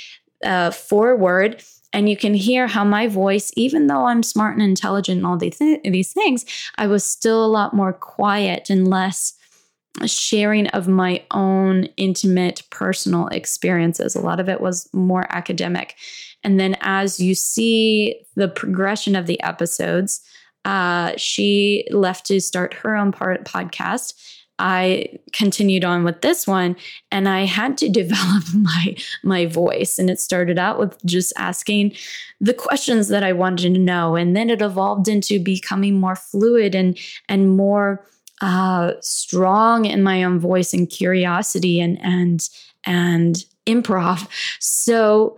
uh, 0.46 0.72
forward 0.72 1.62
and 1.92 2.10
you 2.10 2.18
can 2.18 2.34
hear 2.34 2.68
how 2.68 2.84
my 2.84 3.08
voice 3.08 3.52
even 3.56 3.88
though 3.88 4.06
i'm 4.08 4.24
smart 4.24 4.56
and 4.56 4.64
intelligent 4.64 5.18
and 5.18 5.26
all 5.26 5.38
these, 5.38 5.58
th- 5.58 5.82
these 5.84 6.12
things 6.12 6.44
i 6.78 6.86
was 6.86 7.04
still 7.04 7.46
a 7.46 7.48
lot 7.48 7.74
more 7.74 7.94
quiet 7.94 8.70
and 8.70 8.90
less 8.90 9.38
sharing 10.06 10.68
of 10.68 10.88
my 10.88 11.24
own 11.32 11.86
intimate 11.98 12.64
personal 12.70 13.28
experiences. 13.28 14.16
A 14.16 14.22
lot 14.22 14.40
of 14.40 14.50
it 14.50 14.60
was 14.60 14.90
more 14.94 15.26
academic. 15.30 15.96
And 16.44 16.60
then 16.60 16.76
as 16.82 17.20
you 17.20 17.36
see 17.36 18.26
the 18.36 18.48
progression 18.48 19.16
of 19.16 19.28
the 19.28 19.42
episodes, 19.42 20.22
uh, 20.66 21.14
she 21.18 21.86
left 21.92 22.26
to 22.28 22.40
start 22.40 22.74
her 22.74 22.96
own 22.96 23.12
part 23.12 23.46
podcast. 23.46 24.14
I 24.60 25.18
continued 25.32 25.84
on 25.84 26.04
with 26.04 26.22
this 26.22 26.46
one 26.46 26.76
and 27.12 27.28
I 27.28 27.46
had 27.46 27.78
to 27.80 27.90
develop 28.02 28.44
my 28.54 28.96
my 29.24 29.46
voice 29.46 29.98
and 29.98 30.10
it 30.10 30.20
started 30.20 30.60
out 30.60 30.80
with 30.80 31.04
just 31.06 31.34
asking 31.38 31.96
the 32.40 32.54
questions 32.54 33.08
that 33.08 33.24
I 33.24 33.34
wanted 33.34 33.74
to 33.74 33.80
know 33.80 34.16
and 34.16 34.36
then 34.36 34.50
it 34.50 34.62
evolved 34.62 35.08
into 35.08 35.40
becoming 35.40 36.00
more 36.00 36.16
fluid 36.16 36.76
and 36.76 36.98
and 37.28 37.58
more 37.58 38.06
uh, 38.42 38.94
strong 39.02 39.86
in 39.86 40.04
my 40.04 40.24
own 40.24 40.40
voice 40.40 40.74
and 40.74 40.90
curiosity 40.90 41.80
and 41.80 42.00
and 42.04 42.50
and 42.86 43.46
improv. 43.66 44.28
So 44.60 45.38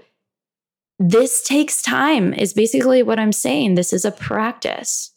this 0.97 1.43
takes 1.43 1.81
time 1.81 2.33
is 2.33 2.53
basically 2.53 3.03
what 3.03 3.19
I'm 3.19 3.33
saying. 3.33 3.75
This 3.75 3.93
is 3.93 4.05
a 4.05 4.11
practice. 4.11 5.11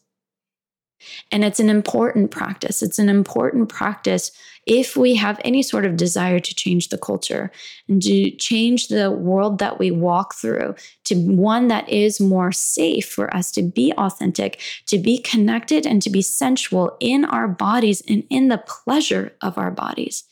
And 1.30 1.44
it's 1.44 1.60
an 1.60 1.70
important 1.70 2.30
practice. 2.30 2.82
It's 2.82 2.98
an 2.98 3.08
important 3.08 3.68
practice 3.68 4.32
if 4.68 4.96
we 4.96 5.14
have 5.14 5.40
any 5.44 5.62
sort 5.62 5.86
of 5.86 5.96
desire 5.96 6.38
to 6.38 6.54
change 6.54 6.90
the 6.90 6.98
culture 6.98 7.50
and 7.88 8.02
to 8.02 8.30
change 8.32 8.88
the 8.88 9.10
world 9.10 9.58
that 9.60 9.78
we 9.78 9.90
walk 9.90 10.34
through 10.34 10.74
to 11.04 11.14
one 11.14 11.68
that 11.68 11.88
is 11.88 12.20
more 12.20 12.52
safe 12.52 13.08
for 13.08 13.34
us 13.34 13.50
to 13.52 13.62
be 13.62 13.94
authentic, 13.96 14.60
to 14.86 14.98
be 14.98 15.16
connected, 15.18 15.86
and 15.86 16.02
to 16.02 16.10
be 16.10 16.20
sensual 16.20 16.96
in 17.00 17.24
our 17.24 17.48
bodies 17.48 18.02
and 18.08 18.24
in 18.28 18.48
the 18.48 18.58
pleasure 18.58 19.32
of 19.40 19.56
our 19.56 19.70
bodies, 19.70 20.24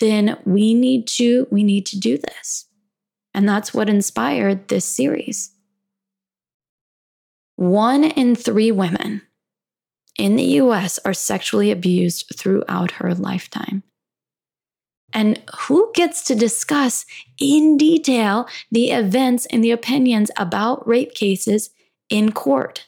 then 0.00 0.36
we 0.44 0.74
need 0.74 1.06
to 1.06 1.46
we 1.50 1.62
need 1.62 1.86
to 1.86 1.98
do 1.98 2.18
this. 2.18 2.66
And 3.32 3.48
that's 3.48 3.72
what 3.72 3.88
inspired 3.88 4.68
this 4.68 4.84
series. 4.84 5.50
One 7.56 8.04
in 8.04 8.34
three 8.34 8.70
women 8.70 9.22
in 10.18 10.36
the 10.36 10.44
US 10.44 10.98
are 11.04 11.14
sexually 11.14 11.70
abused 11.70 12.32
throughout 12.36 12.92
her 12.92 13.14
lifetime. 13.14 13.82
And 15.12 15.42
who 15.66 15.90
gets 15.94 16.22
to 16.24 16.34
discuss 16.34 17.04
in 17.38 17.76
detail 17.76 18.46
the 18.70 18.90
events 18.90 19.46
and 19.46 19.62
the 19.62 19.70
opinions 19.70 20.30
about 20.36 20.86
rape 20.86 21.14
cases 21.14 21.70
in 22.08 22.32
court? 22.32 22.86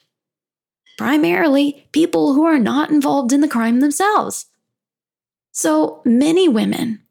Primarily 0.97 1.87
people 1.93 2.35
who 2.35 2.45
are 2.45 2.59
not 2.59 2.90
involved 2.90 3.33
in 3.33 3.40
the 3.40 3.49
crime 3.49 3.81
themselves. 3.81 4.47
So 5.52 6.00
many 6.04 6.49
women, 6.49 7.02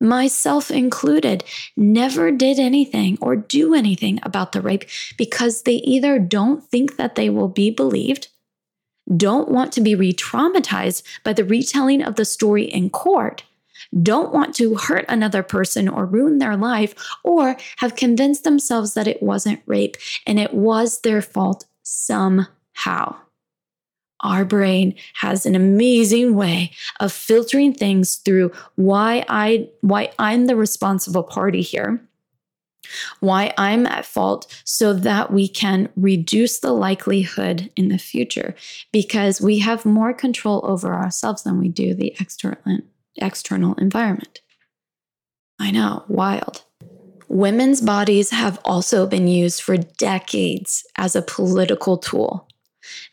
myself 0.00 0.70
included, 0.70 1.44
never 1.76 2.30
did 2.30 2.58
anything 2.58 3.18
or 3.20 3.36
do 3.36 3.74
anything 3.74 4.18
about 4.22 4.52
the 4.52 4.60
rape 4.60 4.84
because 5.18 5.62
they 5.62 5.76
either 5.76 6.18
don't 6.18 6.64
think 6.64 6.96
that 6.96 7.16
they 7.16 7.28
will 7.28 7.48
be 7.48 7.70
believed 7.70 8.28
don't 9.16 9.48
want 9.48 9.72
to 9.72 9.80
be 9.80 9.94
re 9.94 10.12
traumatized 10.12 11.02
by 11.22 11.32
the 11.32 11.44
retelling 11.44 12.02
of 12.02 12.16
the 12.16 12.24
story 12.24 12.64
in 12.64 12.90
court, 12.90 13.44
don't 14.02 14.32
want 14.32 14.54
to 14.56 14.76
hurt 14.76 15.04
another 15.08 15.42
person 15.42 15.88
or 15.88 16.06
ruin 16.06 16.38
their 16.38 16.56
life, 16.56 16.94
or 17.22 17.56
have 17.78 17.96
convinced 17.96 18.44
themselves 18.44 18.94
that 18.94 19.08
it 19.08 19.22
wasn't 19.22 19.62
rape 19.66 19.96
and 20.26 20.38
it 20.38 20.54
was 20.54 21.00
their 21.00 21.20
fault 21.20 21.66
somehow. 21.82 23.16
Our 24.20 24.46
brain 24.46 24.94
has 25.16 25.44
an 25.44 25.54
amazing 25.54 26.34
way 26.34 26.72
of 26.98 27.12
filtering 27.12 27.74
things 27.74 28.16
through 28.16 28.52
why 28.76 29.24
I 29.28 29.68
why 29.82 30.12
I'm 30.18 30.46
the 30.46 30.56
responsible 30.56 31.24
party 31.24 31.60
here 31.60 32.00
why 33.20 33.52
I'm 33.58 33.86
at 33.86 34.06
fault 34.06 34.46
so 34.64 34.92
that 34.92 35.32
we 35.32 35.48
can 35.48 35.88
reduce 35.96 36.60
the 36.60 36.72
likelihood 36.72 37.70
in 37.76 37.88
the 37.88 37.98
future 37.98 38.54
because 38.92 39.40
we 39.40 39.58
have 39.60 39.84
more 39.84 40.12
control 40.12 40.60
over 40.64 40.94
ourselves 40.94 41.42
than 41.42 41.58
we 41.58 41.68
do 41.68 41.94
the 41.94 42.14
external 42.20 42.80
external 43.16 43.74
environment. 43.74 44.40
I 45.60 45.70
know, 45.70 46.04
wild. 46.08 46.64
Women's 47.28 47.80
bodies 47.80 48.30
have 48.30 48.60
also 48.64 49.06
been 49.06 49.28
used 49.28 49.62
for 49.62 49.76
decades 49.76 50.84
as 50.96 51.16
a 51.16 51.22
political 51.22 51.96
tool. 51.96 52.48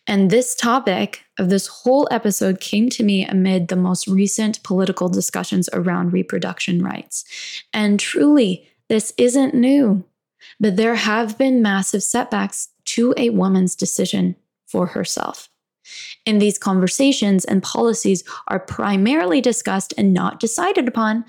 And 0.07 0.29
this 0.29 0.53
topic 0.53 1.23
of 1.39 1.49
this 1.49 1.67
whole 1.67 2.07
episode 2.11 2.59
came 2.59 2.89
to 2.89 3.03
me 3.03 3.25
amid 3.25 3.67
the 3.67 3.75
most 3.75 4.07
recent 4.07 4.61
political 4.63 5.07
discussions 5.07 5.69
around 5.73 6.11
reproduction 6.11 6.83
rights. 6.83 7.23
And 7.73 7.99
truly, 7.99 8.67
this 8.91 9.13
isn't 9.17 9.53
new, 9.53 10.03
but 10.59 10.75
there 10.75 10.95
have 10.95 11.37
been 11.37 11.61
massive 11.61 12.03
setbacks 12.03 12.67
to 12.83 13.13
a 13.15 13.29
woman's 13.29 13.73
decision 13.73 14.35
for 14.67 14.87
herself. 14.87 15.47
In 16.25 16.39
these 16.39 16.57
conversations 16.57 17.45
and 17.45 17.63
policies 17.63 18.25
are 18.49 18.59
primarily 18.59 19.39
discussed 19.39 19.93
and 19.97 20.13
not 20.13 20.41
decided 20.41 20.89
upon 20.89 21.23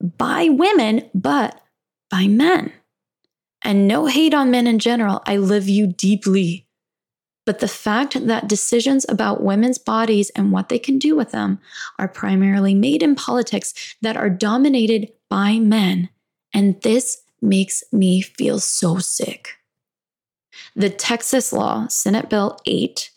by 0.00 0.48
women, 0.48 1.10
but 1.14 1.60
by 2.10 2.26
men. 2.26 2.72
And 3.60 3.86
no 3.86 4.06
hate 4.06 4.32
on 4.32 4.50
men 4.50 4.66
in 4.66 4.78
general. 4.78 5.22
I 5.26 5.36
love 5.36 5.68
you 5.68 5.86
deeply. 5.86 6.66
But 7.44 7.58
the 7.58 7.68
fact 7.68 8.26
that 8.26 8.48
decisions 8.48 9.04
about 9.06 9.42
women's 9.42 9.76
bodies 9.76 10.30
and 10.30 10.50
what 10.50 10.70
they 10.70 10.78
can 10.78 10.98
do 10.98 11.14
with 11.14 11.30
them 11.30 11.60
are 11.98 12.08
primarily 12.08 12.74
made 12.74 13.02
in 13.02 13.16
politics 13.16 13.96
that 14.00 14.16
are 14.16 14.30
dominated 14.30 15.12
by 15.28 15.58
men. 15.58 16.08
And 16.52 16.80
this 16.82 17.22
makes 17.40 17.82
me 17.92 18.20
feel 18.20 18.58
so 18.60 18.98
sick. 18.98 19.58
The 20.74 20.90
Texas 20.90 21.52
law, 21.52 21.86
Senate 21.88 22.28
Bill 22.28 22.58
8, 22.66 23.10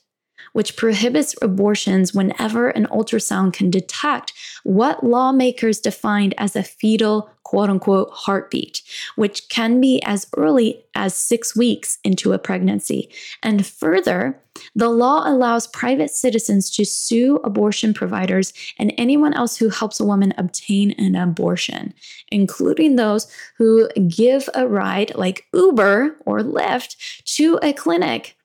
which 0.53 0.77
prohibits 0.77 1.35
abortions 1.41 2.13
whenever 2.13 2.69
an 2.69 2.87
ultrasound 2.87 3.53
can 3.53 3.69
detect 3.69 4.33
what 4.63 5.03
lawmakers 5.03 5.79
defined 5.79 6.33
as 6.37 6.55
a 6.55 6.63
fetal 6.63 7.29
quote 7.43 7.69
unquote 7.69 8.09
heartbeat, 8.11 8.81
which 9.15 9.47
can 9.49 9.79
be 9.79 10.01
as 10.05 10.25
early 10.37 10.83
as 10.95 11.13
six 11.13 11.55
weeks 11.55 11.99
into 12.03 12.33
a 12.33 12.39
pregnancy. 12.39 13.09
And 13.43 13.65
further, 13.65 14.39
the 14.75 14.89
law 14.89 15.23
allows 15.27 15.67
private 15.67 16.09
citizens 16.09 16.69
to 16.71 16.85
sue 16.85 17.37
abortion 17.43 17.93
providers 17.93 18.53
and 18.79 18.93
anyone 18.97 19.33
else 19.33 19.57
who 19.57 19.69
helps 19.69 19.99
a 19.99 20.05
woman 20.05 20.33
obtain 20.37 20.91
an 20.91 21.15
abortion, 21.15 21.93
including 22.31 22.95
those 22.95 23.27
who 23.57 23.89
give 24.07 24.49
a 24.53 24.67
ride 24.67 25.13
like 25.15 25.45
Uber 25.53 26.15
or 26.25 26.39
Lyft 26.39 26.95
to 27.35 27.59
a 27.61 27.73
clinic 27.73 28.35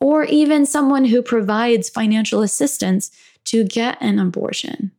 or 0.00 0.24
even 0.24 0.66
someone 0.66 1.04
who 1.04 1.22
provides 1.22 1.88
financial 1.88 2.42
assistance 2.42 3.10
to 3.44 3.64
get 3.64 3.98
an 4.00 4.18
abortion. 4.18 4.92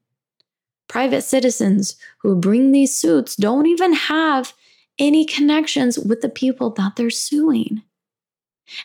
Private 0.87 1.21
citizens 1.21 1.95
who 2.19 2.35
bring 2.35 2.71
these 2.71 2.95
suits 2.95 3.35
don't 3.35 3.67
even 3.67 3.93
have 3.93 4.53
any 4.97 5.23
connections 5.25 5.97
with 5.97 6.21
the 6.21 6.29
people 6.29 6.71
that 6.71 6.95
they're 6.95 7.09
suing. 7.09 7.83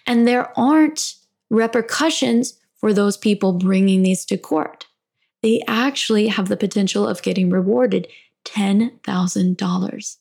And 0.07 0.27
there 0.27 0.57
aren't 0.59 1.15
repercussions 1.51 2.59
for 2.77 2.93
those 2.93 3.17
people 3.17 3.53
bringing 3.53 4.03
these 4.03 4.25
to 4.27 4.37
court. 4.37 4.87
They 5.43 5.63
actually 5.67 6.29
have 6.29 6.49
the 6.49 6.57
potential 6.57 7.07
of 7.07 7.23
getting 7.23 7.51
rewarded 7.51 8.09
$10,000. 8.45 10.17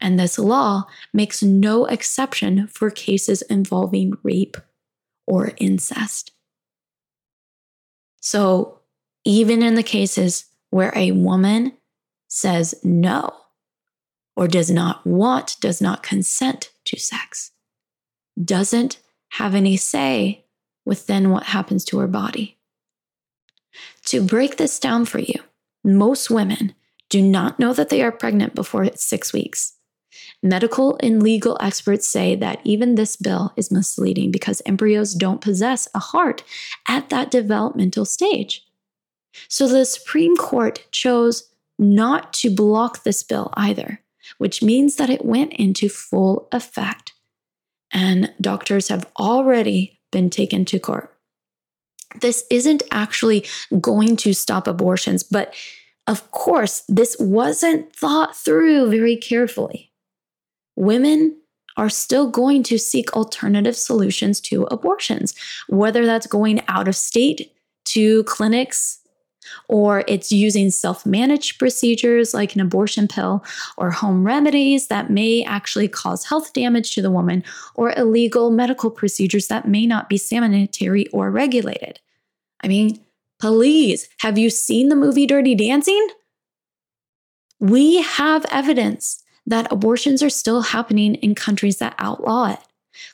And 0.00 0.18
this 0.18 0.38
law 0.38 0.84
makes 1.12 1.42
no 1.42 1.86
exception 1.86 2.66
for 2.68 2.90
cases 2.90 3.42
involving 3.42 4.14
rape 4.22 4.56
or 5.26 5.52
incest. 5.58 6.32
So, 8.20 8.80
even 9.24 9.62
in 9.62 9.74
the 9.74 9.82
cases 9.82 10.46
where 10.70 10.92
a 10.96 11.12
woman 11.12 11.72
says 12.28 12.74
no 12.82 13.30
or 14.36 14.48
does 14.48 14.70
not 14.70 15.06
want, 15.06 15.56
does 15.60 15.80
not 15.80 16.02
consent 16.02 16.70
to 16.86 16.98
sex, 16.98 17.52
doesn't 18.42 18.98
have 19.32 19.54
any 19.54 19.76
say 19.76 20.44
within 20.84 21.30
what 21.30 21.44
happens 21.44 21.84
to 21.84 21.98
her 21.98 22.08
body. 22.08 22.58
To 24.06 24.22
break 24.22 24.56
this 24.56 24.78
down 24.78 25.04
for 25.04 25.18
you, 25.18 25.40
most 25.84 26.30
women 26.30 26.74
do 27.08 27.22
not 27.22 27.58
know 27.58 27.72
that 27.72 27.88
they 27.88 28.02
are 28.02 28.12
pregnant 28.12 28.54
before 28.54 28.88
six 28.94 29.32
weeks. 29.32 29.74
Medical 30.42 30.98
and 31.02 31.22
legal 31.22 31.56
experts 31.60 32.06
say 32.06 32.34
that 32.36 32.60
even 32.64 32.94
this 32.94 33.16
bill 33.16 33.52
is 33.56 33.70
misleading 33.70 34.30
because 34.30 34.62
embryos 34.66 35.14
don't 35.14 35.40
possess 35.40 35.88
a 35.94 35.98
heart 35.98 36.42
at 36.88 37.08
that 37.10 37.30
developmental 37.30 38.04
stage. 38.04 38.66
So 39.48 39.66
the 39.66 39.84
Supreme 39.84 40.36
Court 40.36 40.86
chose 40.90 41.48
not 41.78 42.32
to 42.34 42.50
block 42.50 43.02
this 43.02 43.22
bill 43.22 43.50
either, 43.54 44.00
which 44.38 44.62
means 44.62 44.96
that 44.96 45.10
it 45.10 45.24
went 45.24 45.52
into 45.54 45.88
full 45.88 46.48
effect. 46.52 47.12
And 47.90 48.32
doctors 48.40 48.88
have 48.88 49.10
already 49.18 50.00
been 50.10 50.30
taken 50.30 50.64
to 50.66 50.78
court. 50.78 51.14
This 52.20 52.44
isn't 52.50 52.82
actually 52.90 53.46
going 53.80 54.16
to 54.16 54.34
stop 54.34 54.66
abortions, 54.66 55.22
but 55.22 55.54
of 56.06 56.30
course, 56.30 56.82
this 56.88 57.16
wasn't 57.18 57.94
thought 57.94 58.36
through 58.36 58.90
very 58.90 59.16
carefully 59.16 59.91
women 60.76 61.36
are 61.76 61.88
still 61.88 62.30
going 62.30 62.62
to 62.64 62.78
seek 62.78 63.12
alternative 63.14 63.76
solutions 63.76 64.40
to 64.40 64.64
abortions, 64.64 65.34
whether 65.68 66.04
that's 66.04 66.26
going 66.26 66.60
out 66.68 66.88
of 66.88 66.96
state 66.96 67.52
to 67.84 68.24
clinics 68.24 68.98
or 69.68 70.04
it's 70.06 70.30
using 70.30 70.70
self 70.70 71.04
managed 71.04 71.58
procedures 71.58 72.34
like 72.34 72.54
an 72.54 72.60
abortion 72.60 73.08
pill 73.08 73.44
or 73.76 73.90
home 73.90 74.24
remedies 74.24 74.88
that 74.88 75.10
may 75.10 75.42
actually 75.44 75.88
cause 75.88 76.24
health 76.24 76.52
damage 76.52 76.94
to 76.94 77.02
the 77.02 77.10
woman 77.10 77.42
or 77.74 77.92
illegal 77.96 78.50
medical 78.50 78.90
procedures 78.90 79.48
that 79.48 79.66
may 79.66 79.86
not 79.86 80.08
be 80.08 80.16
sanitary 80.16 81.06
or 81.08 81.30
regulated. 81.30 82.00
I 82.62 82.68
mean, 82.68 83.00
please, 83.40 84.08
have 84.20 84.38
you 84.38 84.50
seen 84.50 84.88
the 84.88 84.96
movie 84.96 85.26
Dirty 85.26 85.54
Dancing? 85.54 86.08
We 87.58 88.02
have 88.02 88.46
evidence 88.50 89.22
that 89.46 89.70
abortions 89.72 90.22
are 90.22 90.30
still 90.30 90.62
happening 90.62 91.16
in 91.16 91.34
countries 91.34 91.78
that 91.78 91.94
outlaw 91.98 92.52
it. 92.52 92.58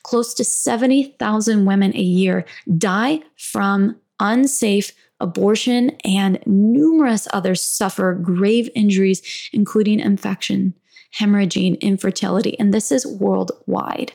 Close 0.03 0.35
to 0.35 0.45
70,000 0.45 1.65
women 1.65 1.95
a 1.95 2.01
year 2.01 2.45
die 2.77 3.21
from 3.37 3.97
unsafe 4.21 4.93
abortion, 5.21 5.91
and 6.05 6.39
numerous 6.47 7.27
others 7.33 7.61
suffer 7.61 8.15
grave 8.15 8.71
injuries, 8.75 9.51
including 9.53 10.01
infection, 10.01 10.75
hemorrhaging, 11.19 11.81
infertility, 11.81 12.59
and 12.59 12.73
this 12.73 12.93
is 12.93 13.07
worldwide. 13.07 14.13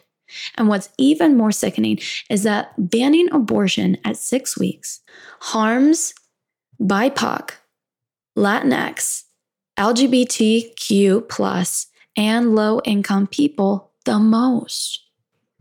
And 0.56 0.68
what's 0.68 0.90
even 0.98 1.38
more 1.38 1.52
sickening 1.52 2.00
is 2.30 2.44
that 2.44 2.74
banning 2.78 3.30
abortion 3.32 3.98
at 4.06 4.18
six 4.18 4.58
weeks 4.58 5.02
harms 5.40 6.14
BIPOC, 6.82 7.52
Latinx, 8.38 9.24
LGBTQ, 9.78 11.30
plus, 11.30 11.88
and 12.16 12.56
low 12.56 12.82
income 12.86 13.28
people 13.28 13.92
the 14.06 14.20
most. 14.20 15.04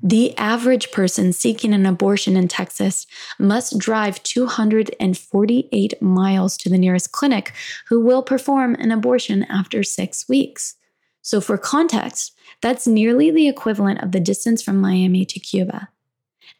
The 0.04 0.36
average 0.36 0.90
person 0.90 1.32
seeking 1.32 1.72
an 1.72 1.86
abortion 1.86 2.36
in 2.36 2.48
Texas 2.48 3.06
must 3.38 3.78
drive 3.78 4.22
248 4.24 6.02
miles 6.02 6.56
to 6.56 6.68
the 6.68 6.78
nearest 6.78 7.12
clinic 7.12 7.52
who 7.88 8.00
will 8.00 8.22
perform 8.22 8.74
an 8.74 8.90
abortion 8.90 9.44
after 9.44 9.84
six 9.84 10.28
weeks. 10.28 10.74
So, 11.22 11.40
for 11.40 11.56
context, 11.56 12.36
that's 12.60 12.88
nearly 12.88 13.30
the 13.30 13.46
equivalent 13.46 14.02
of 14.02 14.10
the 14.10 14.18
distance 14.18 14.60
from 14.60 14.80
Miami 14.80 15.24
to 15.24 15.38
Cuba. 15.38 15.88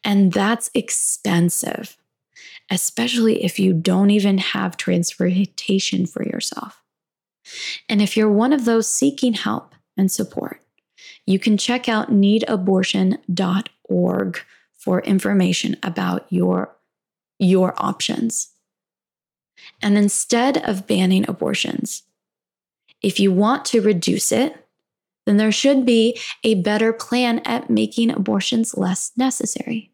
And 0.04 0.32
that's 0.32 0.70
expensive, 0.72 1.96
especially 2.70 3.44
if 3.44 3.58
you 3.58 3.72
don't 3.72 4.10
even 4.10 4.38
have 4.38 4.76
transportation 4.76 6.06
for 6.06 6.24
yourself. 6.24 6.80
And 7.88 8.00
if 8.00 8.16
you're 8.16 8.30
one 8.30 8.52
of 8.52 8.64
those 8.66 8.88
seeking 8.88 9.32
help, 9.32 9.74
and 9.96 10.10
support. 10.10 10.60
You 11.26 11.38
can 11.38 11.56
check 11.56 11.88
out 11.88 12.10
needabortion.org 12.10 14.40
for 14.78 15.00
information 15.02 15.76
about 15.82 16.26
your, 16.30 16.74
your 17.38 17.74
options. 17.76 18.48
And 19.80 19.96
instead 19.96 20.58
of 20.68 20.86
banning 20.86 21.24
abortions, 21.28 22.02
if 23.00 23.18
you 23.20 23.32
want 23.32 23.64
to 23.66 23.80
reduce 23.80 24.32
it, 24.32 24.56
then 25.26 25.36
there 25.36 25.52
should 25.52 25.86
be 25.86 26.18
a 26.42 26.54
better 26.54 26.92
plan 26.92 27.40
at 27.44 27.70
making 27.70 28.10
abortions 28.10 28.76
less 28.76 29.12
necessary. 29.16 29.92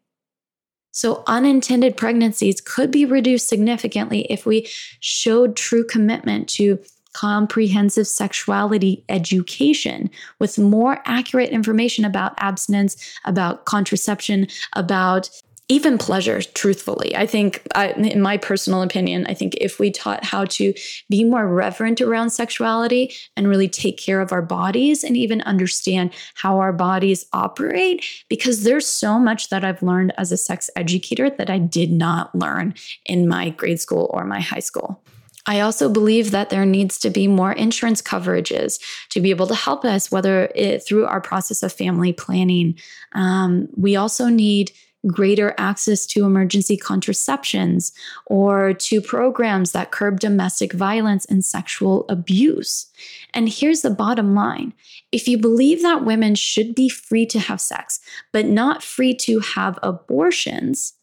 So, 0.91 1.23
unintended 1.27 1.97
pregnancies 1.97 2.61
could 2.61 2.89
be 2.89 3.05
reduced 3.05 3.47
significantly 3.47 4.25
if 4.29 4.45
we 4.45 4.67
showed 4.99 5.55
true 5.55 5.85
commitment 5.85 6.49
to 6.49 6.79
comprehensive 7.19 8.07
sexuality 8.07 9.03
education 9.09 10.09
with 10.39 10.57
more 10.57 11.01
accurate 11.05 11.49
information 11.49 12.05
about 12.05 12.33
abstinence, 12.37 12.95
about 13.25 13.65
contraception, 13.65 14.47
about 14.73 15.29
even 15.67 15.97
pleasure, 15.97 16.41
truthfully. 16.41 17.15
I 17.15 17.25
think, 17.25 17.61
I, 17.75 17.89
in 17.91 18.21
my 18.21 18.37
personal 18.37 18.81
opinion, 18.81 19.27
I 19.27 19.33
think 19.33 19.53
if 19.55 19.79
we 19.79 19.91
taught 19.91 20.23
how 20.23 20.45
to 20.45 20.73
be 21.09 21.25
more 21.25 21.45
reverent 21.45 21.99
around 21.99 22.29
sexuality 22.29 23.13
and 23.35 23.49
really 23.49 23.67
take 23.67 23.97
care 23.97 24.21
of 24.21 24.31
our 24.31 24.41
bodies 24.41 25.03
and 25.03 25.17
even 25.17 25.41
understand 25.41 26.11
how 26.35 26.57
our 26.59 26.73
bodies 26.73 27.25
operate, 27.33 28.03
because 28.29 28.63
there's 28.63 28.87
so 28.87 29.19
much 29.19 29.49
that 29.49 29.65
I've 29.65 29.83
learned 29.83 30.13
as 30.17 30.31
a 30.31 30.37
sex 30.37 30.69
educator 30.77 31.29
that 31.29 31.49
I 31.49 31.59
did 31.59 31.91
not 31.91 32.33
learn 32.33 32.73
in 33.05 33.27
my 33.27 33.49
grade 33.49 33.81
school 33.81 34.09
or 34.11 34.23
my 34.23 34.39
high 34.39 34.59
school. 34.59 35.03
I 35.45 35.61
also 35.61 35.89
believe 35.89 36.31
that 36.31 36.49
there 36.49 36.65
needs 36.65 36.99
to 36.99 37.09
be 37.09 37.27
more 37.27 37.53
insurance 37.53 38.01
coverages 38.01 38.79
to 39.09 39.21
be 39.21 39.29
able 39.29 39.47
to 39.47 39.55
help 39.55 39.85
us, 39.85 40.11
whether 40.11 40.51
it 40.55 40.85
through 40.85 41.05
our 41.05 41.21
process 41.21 41.63
of 41.63 41.73
family 41.73 42.13
planning. 42.13 42.75
Um, 43.13 43.69
we 43.75 43.95
also 43.95 44.27
need 44.27 44.71
greater 45.07 45.55
access 45.57 46.05
to 46.05 46.25
emergency 46.25 46.75
contraceptions 46.75 47.93
or 48.25 48.73
to 48.73 49.01
programs 49.01 49.71
that 49.71 49.91
curb 49.91 50.19
domestic 50.19 50.73
violence 50.73 51.25
and 51.25 51.43
sexual 51.43 52.05
abuse. 52.09 52.87
And 53.33 53.47
here's 53.47 53.81
the 53.81 53.89
bottom 53.89 54.35
line 54.35 54.73
if 55.11 55.27
you 55.27 55.37
believe 55.37 55.81
that 55.81 56.05
women 56.05 56.35
should 56.35 56.75
be 56.75 56.89
free 56.89 57.25
to 57.27 57.39
have 57.39 57.61
sex, 57.61 57.99
but 58.31 58.45
not 58.45 58.83
free 58.83 59.15
to 59.15 59.39
have 59.39 59.79
abortions, 59.81 60.93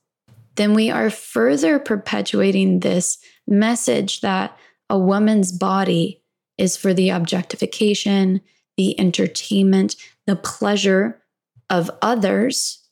then 0.57 0.75
we 0.75 0.90
are 0.90 1.11
further 1.11 1.79
perpetuating 1.79 2.81
this 2.81 3.18
message 3.46 4.20
that 4.20 4.56
a 4.88 4.98
woman's 4.98 5.52
body 5.52 6.22
is 6.59 6.76
for 6.76 6.94
the 6.94 7.11
objectification, 7.11 8.40
the 8.76 8.98
entertainment, 8.98 9.96
the 10.26 10.37
pleasure 10.37 11.22
of 11.70 11.90
others. 12.02 12.87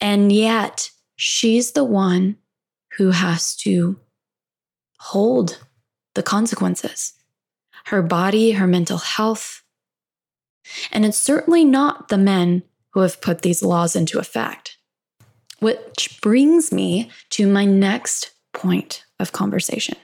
And 0.00 0.32
yet, 0.32 0.90
she's 1.16 1.72
the 1.72 1.84
one 1.84 2.36
who 2.96 3.10
has 3.10 3.56
to 3.56 3.98
hold 4.98 5.64
the 6.14 6.22
consequences 6.22 7.12
her 7.86 8.02
body, 8.02 8.52
her 8.52 8.66
mental 8.66 8.98
health. 8.98 9.62
And 10.90 11.04
it's 11.04 11.18
certainly 11.18 11.64
not 11.64 12.08
the 12.08 12.18
men 12.18 12.64
who 12.90 13.00
have 13.00 13.20
put 13.20 13.42
these 13.42 13.62
laws 13.62 13.94
into 13.94 14.18
effect. 14.18 14.76
Which 15.60 16.18
brings 16.20 16.72
me 16.72 17.12
to 17.30 17.46
my 17.46 17.64
next 17.64 18.32
point 18.56 19.04
of 19.20 19.32
conversation. 19.32 19.96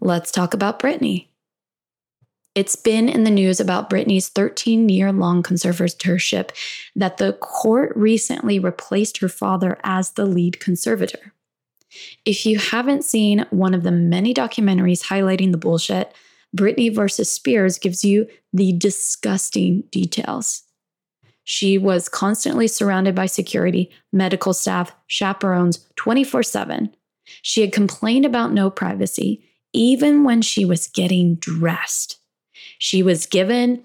Let's 0.00 0.32
talk 0.32 0.54
about 0.54 0.80
Britney. 0.80 1.28
It's 2.54 2.74
been 2.74 3.08
in 3.08 3.22
the 3.24 3.30
news 3.30 3.60
about 3.60 3.90
Britney's 3.90 4.28
13 4.28 4.88
year 4.88 5.12
long 5.12 5.42
conservatorship 5.42 6.50
that 6.96 7.18
the 7.18 7.34
court 7.34 7.92
recently 7.94 8.58
replaced 8.58 9.18
her 9.18 9.28
father 9.28 9.78
as 9.84 10.12
the 10.12 10.26
lead 10.26 10.58
conservator. 10.58 11.32
If 12.24 12.46
you 12.46 12.58
haven't 12.58 13.04
seen 13.04 13.46
one 13.50 13.74
of 13.74 13.82
the 13.82 13.92
many 13.92 14.32
documentaries 14.32 15.04
highlighting 15.04 15.52
the 15.52 15.58
bullshit, 15.58 16.12
Britney 16.56 16.92
versus 16.92 17.30
Spears 17.30 17.78
gives 17.78 18.04
you 18.04 18.26
the 18.52 18.72
disgusting 18.72 19.82
details. 19.92 20.62
She 21.44 21.78
was 21.78 22.08
constantly 22.08 22.68
surrounded 22.68 23.14
by 23.14 23.26
security, 23.26 23.90
medical 24.12 24.54
staff, 24.54 24.92
chaperones 25.06 25.86
24 25.96 26.42
7 26.42 26.94
she 27.42 27.60
had 27.60 27.72
complained 27.72 28.24
about 28.24 28.52
no 28.52 28.70
privacy, 28.70 29.44
even 29.72 30.24
when 30.24 30.42
she 30.42 30.64
was 30.64 30.88
getting 30.88 31.36
dressed. 31.36 32.18
She 32.78 33.02
was 33.02 33.26
given 33.26 33.84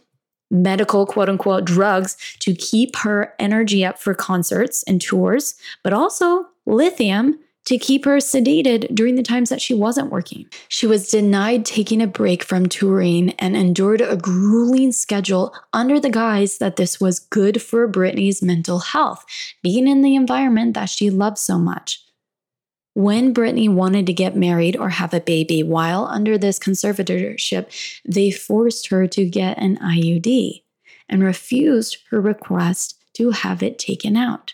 medical 0.51 1.05
quote 1.05 1.29
unquote 1.29 1.65
drugs 1.65 2.17
to 2.39 2.53
keep 2.53 2.95
her 2.97 3.33
energy 3.39 3.83
up 3.83 3.99
for 3.99 4.13
concerts 4.13 4.83
and 4.83 5.01
tours, 5.01 5.55
but 5.83 5.93
also 5.93 6.45
lithium 6.65 7.39
to 7.65 7.79
keep 7.79 8.05
her 8.05 8.17
sedated 8.17 8.93
during 8.93 9.15
the 9.15 9.23
times 9.23 9.49
that 9.49 9.61
she 9.61 9.73
wasn't 9.73 10.11
working. 10.11 10.45
She 10.67 10.85
was 10.85 11.09
denied 11.09 11.65
taking 11.65 11.99
a 12.01 12.07
break 12.07 12.43
from 12.43 12.67
touring 12.67 13.31
and 13.31 13.57
endured 13.57 14.01
a 14.01 14.15
grueling 14.15 14.91
schedule 14.91 15.53
under 15.73 15.99
the 15.99 16.11
guise 16.11 16.59
that 16.59 16.75
this 16.75 17.01
was 17.01 17.19
good 17.19 17.61
for 17.61 17.87
Britney's 17.87 18.43
mental 18.43 18.79
health, 18.79 19.25
being 19.63 19.87
in 19.87 20.03
the 20.03 20.15
environment 20.15 20.75
that 20.75 20.89
she 20.89 21.09
loved 21.09 21.39
so 21.39 21.57
much. 21.57 22.04
When 22.95 23.33
Britney 23.33 23.67
wanted 23.67 24.05
to 24.05 24.13
get 24.13 24.37
married 24.37 24.77
or 24.77 24.87
have 24.87 25.13
a 25.13 25.19
baby 25.19 25.63
while 25.63 26.05
under 26.05 26.37
this 26.37 26.57
conservatorship, 26.57 27.99
they 28.05 28.31
forced 28.31 28.87
her 28.87 29.05
to 29.05 29.29
get 29.29 29.57
an 29.57 29.77
IUD 29.79 30.63
and 31.09 31.21
refused 31.21 31.97
her 32.09 32.21
request 32.21 32.97
to 33.15 33.31
have 33.31 33.61
it 33.61 33.77
taken 33.77 34.15
out. 34.15 34.53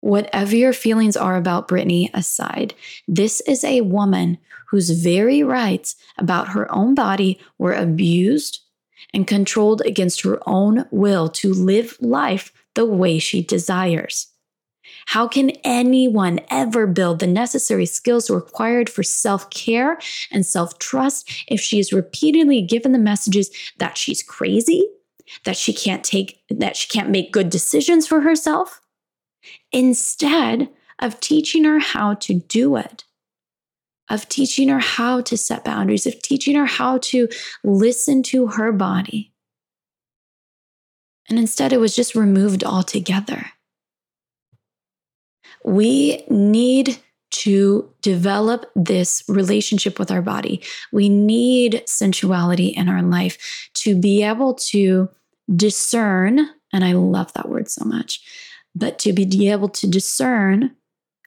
Whatever 0.00 0.56
your 0.56 0.72
feelings 0.72 1.16
are 1.16 1.36
about 1.36 1.68
Britney 1.68 2.10
aside, 2.12 2.74
this 3.06 3.40
is 3.42 3.62
a 3.62 3.82
woman 3.82 4.38
whose 4.66 4.90
very 4.90 5.44
rights 5.44 5.94
about 6.18 6.48
her 6.48 6.72
own 6.74 6.96
body 6.96 7.38
were 7.58 7.74
abused 7.74 8.58
and 9.14 9.24
controlled 9.24 9.82
against 9.82 10.22
her 10.22 10.40
own 10.48 10.84
will 10.90 11.28
to 11.28 11.54
live 11.54 11.96
life 12.00 12.52
the 12.74 12.84
way 12.84 13.20
she 13.20 13.40
desires. 13.40 14.29
How 15.06 15.26
can 15.26 15.50
anyone 15.64 16.40
ever 16.50 16.86
build 16.86 17.18
the 17.18 17.26
necessary 17.26 17.86
skills 17.86 18.30
required 18.30 18.88
for 18.88 19.02
self 19.02 19.50
care 19.50 19.98
and 20.30 20.44
self 20.44 20.78
trust 20.78 21.30
if 21.48 21.60
she 21.60 21.78
is 21.78 21.92
repeatedly 21.92 22.62
given 22.62 22.92
the 22.92 22.98
messages 22.98 23.50
that 23.78 23.96
she's 23.96 24.22
crazy, 24.22 24.88
that 25.44 25.56
she 25.56 25.72
can't 25.72 26.04
take, 26.04 26.42
that 26.50 26.76
she 26.76 26.88
can't 26.88 27.10
make 27.10 27.32
good 27.32 27.50
decisions 27.50 28.06
for 28.06 28.20
herself? 28.20 28.80
Instead 29.72 30.68
of 30.98 31.18
teaching 31.20 31.64
her 31.64 31.78
how 31.78 32.14
to 32.14 32.34
do 32.34 32.76
it, 32.76 33.04
of 34.10 34.28
teaching 34.28 34.68
her 34.68 34.80
how 34.80 35.20
to 35.22 35.36
set 35.36 35.64
boundaries, 35.64 36.06
of 36.06 36.20
teaching 36.20 36.56
her 36.56 36.66
how 36.66 36.98
to 36.98 37.28
listen 37.64 38.22
to 38.24 38.48
her 38.48 38.72
body. 38.72 39.32
And 41.28 41.38
instead, 41.38 41.72
it 41.72 41.78
was 41.78 41.94
just 41.94 42.16
removed 42.16 42.64
altogether. 42.64 43.52
We 45.64 46.24
need 46.28 46.98
to 47.30 47.88
develop 48.02 48.70
this 48.74 49.22
relationship 49.28 49.98
with 49.98 50.10
our 50.10 50.22
body. 50.22 50.62
We 50.92 51.08
need 51.08 51.82
sensuality 51.86 52.68
in 52.68 52.88
our 52.88 53.02
life 53.02 53.70
to 53.74 53.94
be 53.94 54.22
able 54.24 54.54
to 54.54 55.08
discern, 55.54 56.40
and 56.72 56.84
I 56.84 56.92
love 56.92 57.32
that 57.34 57.48
word 57.48 57.70
so 57.70 57.84
much, 57.84 58.20
but 58.74 58.98
to 59.00 59.12
be 59.12 59.48
able 59.48 59.68
to 59.68 59.86
discern 59.86 60.74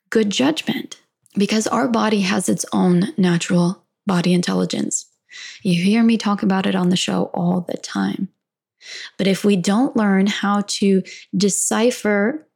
good 0.09 0.29
judgment 0.29 1.01
because 1.35 1.67
our 1.67 1.87
body 1.87 2.21
has 2.21 2.49
its 2.49 2.65
own 2.73 3.13
natural 3.17 3.83
body 4.05 4.33
intelligence. 4.33 5.07
You 5.63 5.81
hear 5.81 6.03
me 6.03 6.17
talk 6.17 6.43
about 6.43 6.67
it 6.67 6.75
on 6.75 6.89
the 6.89 6.95
show 6.95 7.31
all 7.33 7.61
the 7.61 7.77
time. 7.77 8.29
But 9.17 9.27
if 9.27 9.43
we 9.43 9.55
don't 9.55 9.95
learn 9.95 10.27
how 10.27 10.61
to 10.67 11.01
decipher 11.35 12.47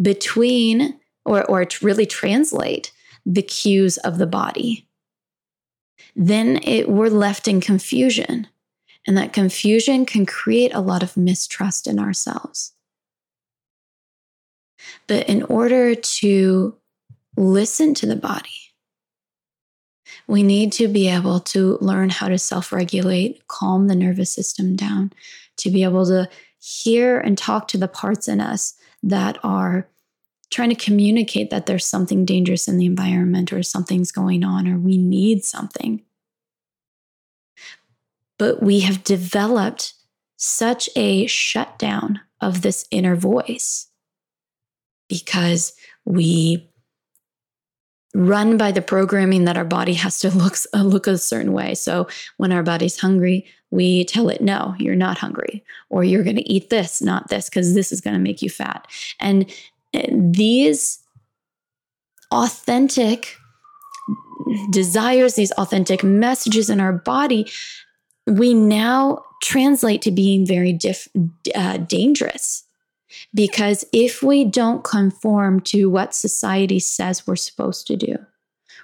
between 0.00 0.99
or, 1.30 1.44
or 1.44 1.64
to 1.64 1.86
really 1.86 2.06
translate 2.06 2.90
the 3.24 3.42
cues 3.42 3.98
of 3.98 4.18
the 4.18 4.26
body, 4.26 4.88
then 6.16 6.58
it, 6.64 6.88
we're 6.88 7.08
left 7.08 7.46
in 7.46 7.60
confusion. 7.60 8.48
And 9.06 9.16
that 9.16 9.32
confusion 9.32 10.04
can 10.04 10.26
create 10.26 10.74
a 10.74 10.80
lot 10.80 11.04
of 11.04 11.16
mistrust 11.16 11.86
in 11.86 12.00
ourselves. 12.00 12.72
But 15.06 15.28
in 15.28 15.44
order 15.44 15.94
to 15.94 16.74
listen 17.36 17.94
to 17.94 18.06
the 18.06 18.16
body, 18.16 18.50
we 20.26 20.42
need 20.42 20.72
to 20.72 20.88
be 20.88 21.08
able 21.08 21.38
to 21.40 21.78
learn 21.80 22.10
how 22.10 22.26
to 22.28 22.38
self 22.38 22.72
regulate, 22.72 23.46
calm 23.46 23.86
the 23.86 23.94
nervous 23.94 24.32
system 24.32 24.74
down, 24.74 25.12
to 25.58 25.70
be 25.70 25.84
able 25.84 26.06
to 26.06 26.28
hear 26.58 27.20
and 27.20 27.38
talk 27.38 27.68
to 27.68 27.78
the 27.78 27.88
parts 27.88 28.26
in 28.26 28.40
us 28.40 28.74
that 29.02 29.38
are 29.44 29.88
trying 30.50 30.70
to 30.70 30.74
communicate 30.74 31.50
that 31.50 31.66
there's 31.66 31.86
something 31.86 32.24
dangerous 32.24 32.66
in 32.66 32.76
the 32.76 32.86
environment 32.86 33.52
or 33.52 33.62
something's 33.62 34.12
going 34.12 34.44
on 34.44 34.66
or 34.66 34.78
we 34.78 34.98
need 34.98 35.44
something. 35.44 36.02
But 38.38 38.62
we 38.62 38.80
have 38.80 39.04
developed 39.04 39.94
such 40.36 40.88
a 40.96 41.26
shutdown 41.26 42.20
of 42.40 42.62
this 42.62 42.86
inner 42.90 43.14
voice 43.14 43.88
because 45.08 45.74
we 46.04 46.70
run 48.14 48.56
by 48.56 48.72
the 48.72 48.82
programming 48.82 49.44
that 49.44 49.56
our 49.56 49.64
body 49.64 49.94
has 49.94 50.18
to 50.20 50.30
look, 50.36 50.56
uh, 50.74 50.82
look 50.82 51.06
a 51.06 51.18
certain 51.18 51.52
way. 51.52 51.74
So 51.74 52.08
when 52.38 52.52
our 52.52 52.62
body's 52.62 52.98
hungry, 52.98 53.46
we 53.70 54.04
tell 54.04 54.28
it, 54.28 54.40
no, 54.40 54.74
you're 54.78 54.96
not 54.96 55.18
hungry, 55.18 55.64
or 55.90 56.02
you're 56.02 56.24
going 56.24 56.36
to 56.36 56.52
eat 56.52 56.70
this, 56.70 57.00
not 57.00 57.28
this, 57.28 57.48
because 57.48 57.74
this 57.74 57.92
is 57.92 58.00
going 58.00 58.14
to 58.14 58.20
make 58.20 58.42
you 58.42 58.50
fat. 58.50 58.86
And 59.20 59.52
these 59.92 61.00
authentic 62.30 63.36
desires, 64.70 65.34
these 65.34 65.52
authentic 65.52 66.02
messages 66.02 66.70
in 66.70 66.80
our 66.80 66.92
body, 66.92 67.50
we 68.26 68.54
now 68.54 69.22
translate 69.42 70.02
to 70.02 70.10
being 70.10 70.46
very 70.46 70.78
uh, 71.54 71.76
dangerous. 71.78 72.64
Because 73.34 73.84
if 73.92 74.22
we 74.22 74.44
don't 74.44 74.84
conform 74.84 75.60
to 75.60 75.90
what 75.90 76.14
society 76.14 76.78
says 76.78 77.26
we're 77.26 77.36
supposed 77.36 77.86
to 77.88 77.96
do, 77.96 78.16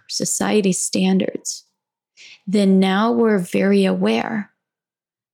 society 0.08 0.72
standards, 0.72 1.64
then 2.46 2.80
now 2.80 3.12
we're 3.12 3.38
very 3.38 3.84
aware 3.84 4.50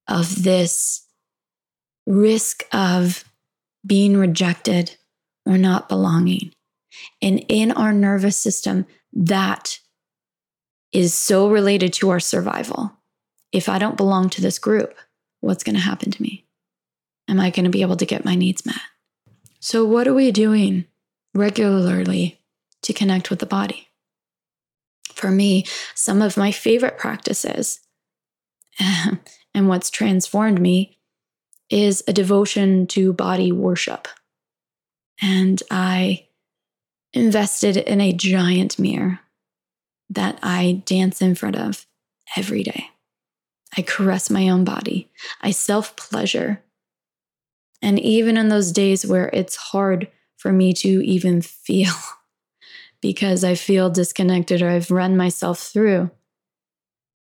of 0.09 0.43
this 0.43 1.07
risk 2.07 2.65
of 2.73 3.25
being 3.87 4.17
rejected 4.17 4.97
or 5.47 5.59
not 5.59 5.89
belonging. 5.89 6.53
And 7.21 7.45
in 7.49 7.73
our 7.73 7.93
nervous 7.93 8.37
system, 8.37 8.87
that 9.13 9.79
is 10.93 11.15
so 11.15 11.49
related 11.49 11.93
to 11.95 12.11
our 12.11 12.21
survival. 12.21 12.93
If 13.51 13.69
I 13.69 13.79
don't 13.79 13.97
belong 13.97 14.31
to 14.31 14.43
this 14.43 14.59
group, 14.59 14.95
what's 15.41 15.65
going 15.65 15.75
to 15.75 15.81
happen 15.81 16.11
to 16.11 16.23
me? 16.23 16.47
Am 17.29 17.41
I 17.41 17.51
going 17.51 17.65
to 17.65 17.71
be 17.71 17.83
able 17.83 17.97
to 17.97 18.07
get 18.07 18.25
my 18.25 18.35
needs 18.35 18.67
met? 18.67 18.81
So, 19.61 19.85
what 19.85 20.09
are 20.09 20.15
we 20.15 20.33
doing 20.33 20.87
regularly 21.35 22.41
to 22.83 22.93
connect 22.93 23.31
with 23.31 23.39
the 23.39 23.47
body? 23.47 23.89
For 25.15 25.31
me, 25.31 25.65
some 25.95 26.21
of 26.21 26.37
my 26.37 26.51
favorite 26.51 26.99
practices 26.99 27.81
and 28.81 29.69
what's 29.69 29.91
transformed 29.91 30.61
me 30.61 30.99
is 31.71 32.03
a 32.07 32.13
devotion 32.13 32.87
to 32.89 33.13
body 33.13 33.53
worship. 33.53 34.09
And 35.23 35.63
I 35.71 36.27
invested 37.13 37.77
in 37.77 38.01
a 38.01 38.13
giant 38.13 38.79
mirror 38.79 39.21
that 40.11 40.39
I 40.43 40.83
dance 40.85 41.23
in 41.23 41.37
front 41.37 41.57
of 41.57 41.87
every 42.37 42.65
day. 42.65 42.89
I 43.77 43.83
caress 43.83 44.29
my 44.29 44.49
own 44.49 44.65
body. 44.65 45.11
I 45.41 45.53
self 45.53 45.97
pleasure. 45.97 46.63
And 47.81 47.99
even 47.99 48.37
in 48.37 48.49
those 48.49 48.73
days 48.73 49.07
where 49.07 49.31
it's 49.33 49.57
hard 49.57 50.09
for 50.37 50.53
me 50.53 50.73
to 50.75 50.89
even 51.05 51.41
feel 51.41 51.95
because 53.01 53.45
I 53.45 53.55
feel 53.55 53.91
disconnected 53.91 54.61
or 54.61 54.69
I've 54.69 54.91
run 54.91 55.17
myself 55.17 55.61
through, 55.61 56.11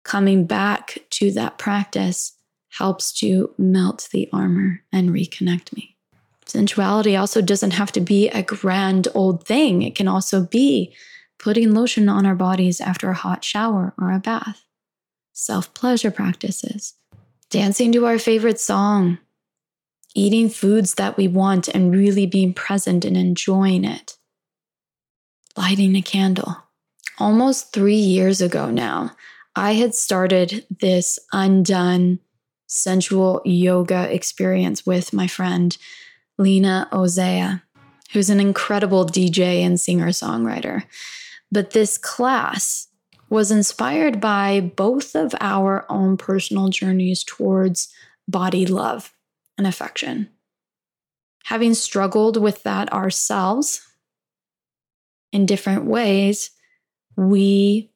coming 0.04 0.46
back 0.46 1.00
to 1.12 1.32
that 1.32 1.58
practice 1.58 2.34
helps 2.70 3.14
to 3.14 3.54
melt 3.58 4.10
the 4.12 4.28
armor 4.34 4.84
and 4.92 5.12
reconnect 5.12 5.76
me. 5.76 5.93
Sensuality 6.46 7.20
also 7.20 7.42
doesn't 7.42 7.72
have 7.72 7.92
to 7.94 8.02
be 8.02 8.30
a 8.30 8.44
grand 8.44 9.08
old 9.14 9.46
thing, 9.46 9.82
it 9.82 9.96
can 9.96 10.08
also 10.08 10.44
be 10.44 10.94
putting 11.40 11.74
lotion 11.74 12.08
on 12.10 12.26
our 12.26 12.36
bodies 12.36 12.80
after 12.80 13.10
a 13.10 13.16
hot 13.16 13.44
shower 13.44 13.94
or 14.00 14.12
a 14.12 14.20
bath, 14.20 14.66
self 15.34 15.74
pleasure 15.74 16.12
practices, 16.12 16.94
dancing 17.50 17.92
to 17.92 18.06
our 18.06 18.20
favorite 18.20 18.60
song, 18.60 19.18
eating 20.16 20.50
foods 20.50 20.96
that 20.96 21.18
we 21.18 21.28
want 21.28 21.68
and 21.68 21.94
really 21.94 22.26
being 22.26 22.54
present 22.54 23.04
and 23.04 23.18
enjoying 23.18 23.84
it, 23.84 24.18
lighting 25.58 25.96
a 25.96 26.02
candle. 26.02 26.58
Almost 27.20 27.74
three 27.74 27.96
years 27.96 28.42
ago 28.42 28.70
now, 28.72 29.12
I 29.56 29.74
had 29.74 29.94
started 29.94 30.66
this 30.80 31.20
undone 31.32 32.20
sensual 32.68 33.42
yoga 33.46 34.12
experience 34.14 34.86
with 34.86 35.14
my 35.14 35.28
friend 35.28 35.78
Lena 36.38 36.88
Ozea, 36.92 37.62
who's 38.12 38.30
an 38.30 38.40
incredible 38.40 39.06
DJ 39.06 39.62
and 39.62 39.80
singer 39.80 40.10
songwriter. 40.10 40.84
But 41.52 41.72
this 41.72 41.98
class 41.98 42.88
was 43.30 43.52
inspired 43.52 44.20
by 44.20 44.60
both 44.76 45.16
of 45.16 45.34
our 45.40 45.86
own 45.90 46.18
personal 46.18 46.70
journeys 46.70 47.24
towards 47.24 47.90
body 48.28 48.66
love 48.66 49.14
and 49.58 49.68
affection. 49.68 50.30
Having 51.46 51.74
struggled 51.74 52.38
with 52.38 52.64
that 52.64 52.92
ourselves 52.94 53.86
in 55.32 55.46
different 55.46 55.86
ways, 55.86 56.52
we 57.16 57.93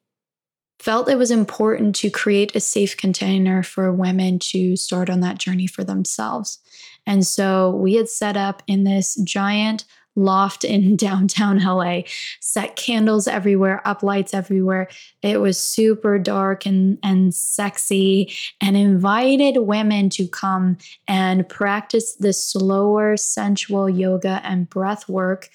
felt 0.88 1.10
it 1.10 1.18
was 1.18 1.32
important 1.32 1.94
to 1.94 2.10
create 2.10 2.56
a 2.56 2.62
safe 2.62 2.96
container 2.96 3.62
for 3.62 3.92
women 3.92 4.40
to 4.40 4.78
start 4.78 5.10
on 5.10 5.20
that 5.20 5.38
journey 5.38 5.68
for 5.68 5.84
themselves. 5.84 6.60
And 7.06 7.28
so 7.28 7.72
we 7.72 7.96
had 7.96 8.08
set 8.08 8.38
up 8.38 8.64
in 8.68 8.86
this 8.86 9.16
giant 9.16 9.84
loft 10.16 10.64
in 10.64 10.96
downtown 11.08 11.60
LA, 11.62 12.04
set 12.40 12.78
candles 12.78 13.28
everywhere, 13.28 13.86
up 13.86 14.02
lights 14.02 14.34
everywhere. 14.34 14.88
It 15.22 15.42
was 15.42 15.62
super 15.62 16.18
dark 16.18 16.66
and, 16.66 16.98
and 17.04 17.36
sexy, 17.36 18.34
and 18.62 18.78
invited 18.78 19.58
women 19.58 20.10
to 20.12 20.26
come 20.26 20.78
and 21.06 21.50
practice 21.50 22.16
the 22.16 22.32
slower, 22.32 23.18
sensual 23.18 23.90
yoga 23.90 24.40
and 24.42 24.70
breath 24.70 25.10
work 25.10 25.50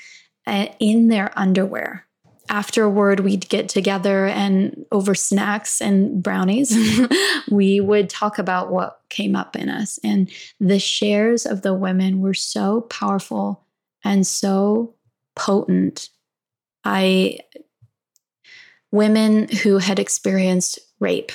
uh, 0.47 0.67
in 0.79 1.09
their 1.09 1.33
underwear 1.39 2.07
afterward 2.53 3.21
we'd 3.21 3.49
get 3.49 3.67
together 3.67 4.27
and 4.27 4.85
over 4.93 5.15
snacks 5.15 5.81
and 5.81 6.23
brownies 6.23 6.77
we 7.51 7.81
would 7.81 8.11
talk 8.11 8.39
about 8.39 8.71
what 8.71 9.01
came 9.09 9.35
up 9.35 9.57
in 9.57 9.71
us. 9.71 9.99
And 10.05 10.31
the 10.61 10.79
shares 10.79 11.47
of 11.47 11.63
the 11.63 11.73
women 11.73 12.21
were 12.21 12.35
so 12.35 12.83
powerful 12.83 13.65
and 14.05 14.27
so 14.27 14.95
potent. 15.35 16.11
I 16.85 17.39
women 18.91 19.49
who 19.49 19.79
had 19.79 19.99
experienced 19.99 20.79
rape 21.01 21.33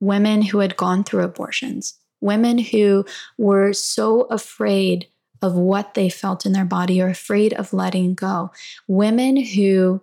women 0.00 0.42
who 0.42 0.58
had 0.58 0.76
gone 0.76 1.04
through 1.04 1.22
abortions 1.22 1.94
women 2.20 2.58
who 2.58 3.04
were 3.38 3.72
so 3.72 4.22
afraid 4.22 5.06
of 5.42 5.54
what 5.54 5.94
they 5.94 6.08
felt 6.08 6.44
in 6.44 6.52
their 6.52 6.64
body 6.64 7.00
or 7.00 7.08
afraid 7.08 7.52
of 7.54 7.72
letting 7.72 8.14
go 8.14 8.50
women 8.88 9.36
who 9.36 10.00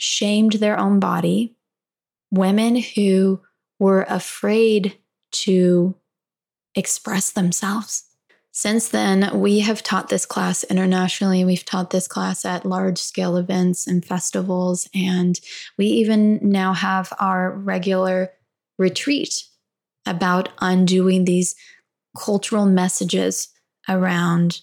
shamed 0.00 0.54
their 0.54 0.78
own 0.78 1.00
body, 1.00 1.56
women 2.30 2.76
who 2.76 3.40
were 3.78 4.04
afraid 4.08 4.98
to 5.32 5.94
express 6.74 7.30
themselves. 7.30 8.04
Since 8.52 8.88
then, 8.88 9.40
we 9.40 9.60
have 9.60 9.82
taught 9.82 10.08
this 10.08 10.26
class 10.26 10.64
internationally. 10.64 11.44
We've 11.44 11.64
taught 11.64 11.90
this 11.90 12.08
class 12.08 12.44
at 12.44 12.66
large 12.66 12.98
scale 12.98 13.36
events 13.36 13.86
and 13.86 14.04
festivals. 14.04 14.88
And 14.94 15.38
we 15.78 15.86
even 15.86 16.40
now 16.42 16.72
have 16.72 17.12
our 17.20 17.52
regular 17.52 18.32
retreat 18.76 19.44
about 20.04 20.48
undoing 20.60 21.24
these 21.24 21.54
cultural 22.18 22.66
messages 22.66 23.48
around 23.88 24.62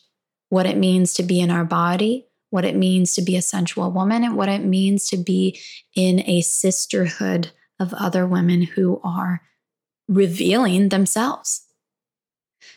what 0.50 0.66
it 0.66 0.78
means 0.78 1.14
to 1.14 1.24
be 1.24 1.40
in 1.40 1.50
our 1.52 1.66
body, 1.66 2.27
what 2.50 2.66
it 2.66 2.76
means 2.76 3.14
to 3.14 3.22
be 3.22 3.36
a 3.36 3.42
sensual 3.42 3.92
woman 3.92 4.24
and 4.24 4.36
what 4.36 4.50
it 4.50 4.64
means 4.64 5.08
to 5.10 5.18
be 5.18 5.60
in 5.96 6.22
a 6.28 6.42
sisterhood 6.42 7.52
of 7.80 7.94
other 7.94 8.26
women 8.26 8.62
who 8.62 9.00
are 9.04 9.42
revealing 10.08 10.90
themselves. 10.90 11.64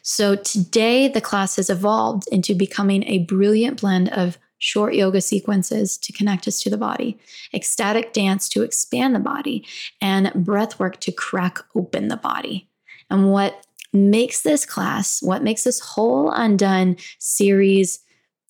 So 0.03 0.35
today, 0.35 1.09
the 1.09 1.21
class 1.21 1.57
has 1.57 1.71
evolved 1.71 2.25
into 2.33 2.55
becoming 2.55 3.05
a 3.05 3.19
brilliant 3.19 3.81
blend 3.81 4.09
of 4.11 4.39
short 4.59 4.95
yoga 4.95 5.21
sequences 5.21 5.97
to 5.99 6.13
connect 6.13 6.47
us 6.47 6.61
to 6.63 6.71
the 6.71 6.77
body, 6.77 7.19
ecstatic 7.55 8.13
dance 8.13 8.49
to 8.51 8.63
expand 8.63 9.15
the 9.15 9.21
body, 9.21 9.67
and 10.01 10.33
breath 10.35 10.79
work 10.79 11.01
to 11.01 11.13
crack 11.13 11.59
open 11.75 12.09
the 12.09 12.17
body. 12.17 12.69
And 13.09 13.33
what 13.33 13.67
makes 13.93 14.43
this 14.43 14.67
class, 14.67 15.23
what 15.23 15.43
makes 15.43 15.65
this 15.65 15.81
whole 15.81 16.31
Undone 16.31 16.97
series 17.19 18.01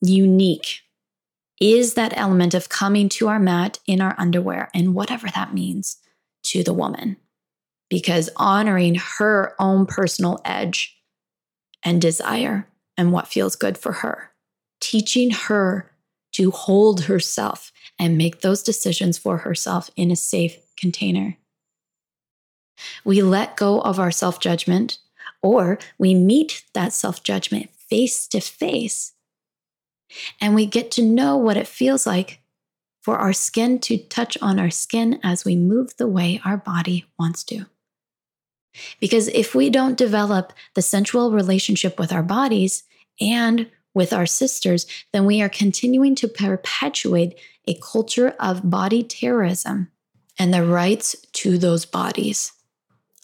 unique 0.02 0.80
is 1.60 1.94
that 1.94 2.16
element 2.16 2.54
of 2.54 2.70
coming 2.70 3.08
to 3.10 3.28
our 3.28 3.38
mat 3.38 3.78
in 3.86 4.00
our 4.00 4.14
underwear 4.18 4.70
and 4.74 4.94
whatever 4.94 5.28
that 5.28 5.54
means 5.54 5.98
to 6.42 6.64
the 6.64 6.72
woman. 6.72 7.16
Because 7.90 8.30
honoring 8.36 8.94
her 8.94 9.54
own 9.58 9.84
personal 9.84 10.40
edge 10.44 10.96
and 11.84 12.00
desire 12.00 12.66
and 12.96 13.12
what 13.12 13.28
feels 13.28 13.56
good 13.56 13.76
for 13.76 13.92
her, 13.92 14.30
teaching 14.80 15.30
her 15.30 15.90
to 16.32 16.50
hold 16.50 17.04
herself 17.04 17.72
and 17.98 18.16
make 18.16 18.40
those 18.40 18.62
decisions 18.62 19.18
for 19.18 19.38
herself 19.38 19.90
in 19.96 20.10
a 20.10 20.16
safe 20.16 20.56
container. 20.78 21.36
We 23.04 23.20
let 23.22 23.56
go 23.56 23.80
of 23.80 23.98
our 23.98 24.10
self 24.10 24.40
judgment, 24.40 24.98
or 25.42 25.78
we 25.98 26.14
meet 26.14 26.64
that 26.72 26.92
self 26.92 27.22
judgment 27.22 27.70
face 27.74 28.26
to 28.28 28.40
face 28.40 29.12
and 30.40 30.54
we 30.54 30.66
get 30.66 30.90
to 30.92 31.02
know 31.02 31.36
what 31.36 31.56
it 31.56 31.68
feels 31.68 32.06
like 32.06 32.40
for 33.02 33.16
our 33.16 33.32
skin 33.32 33.78
to 33.80 33.96
touch 33.96 34.36
on 34.42 34.58
our 34.58 34.70
skin 34.70 35.18
as 35.22 35.44
we 35.44 35.56
move 35.56 35.96
the 35.96 36.08
way 36.08 36.40
our 36.44 36.56
body 36.56 37.06
wants 37.18 37.42
to. 37.44 37.66
Because 39.00 39.28
if 39.28 39.54
we 39.54 39.70
don't 39.70 39.98
develop 39.98 40.52
the 40.74 40.82
sensual 40.82 41.32
relationship 41.32 41.98
with 41.98 42.12
our 42.12 42.22
bodies 42.22 42.84
and 43.20 43.68
with 43.94 44.12
our 44.12 44.26
sisters, 44.26 44.86
then 45.12 45.26
we 45.26 45.42
are 45.42 45.48
continuing 45.48 46.14
to 46.16 46.28
perpetuate 46.28 47.38
a 47.66 47.78
culture 47.82 48.34
of 48.38 48.70
body 48.70 49.02
terrorism 49.02 49.90
and 50.38 50.54
the 50.54 50.64
rights 50.64 51.16
to 51.32 51.58
those 51.58 51.84
bodies. 51.84 52.52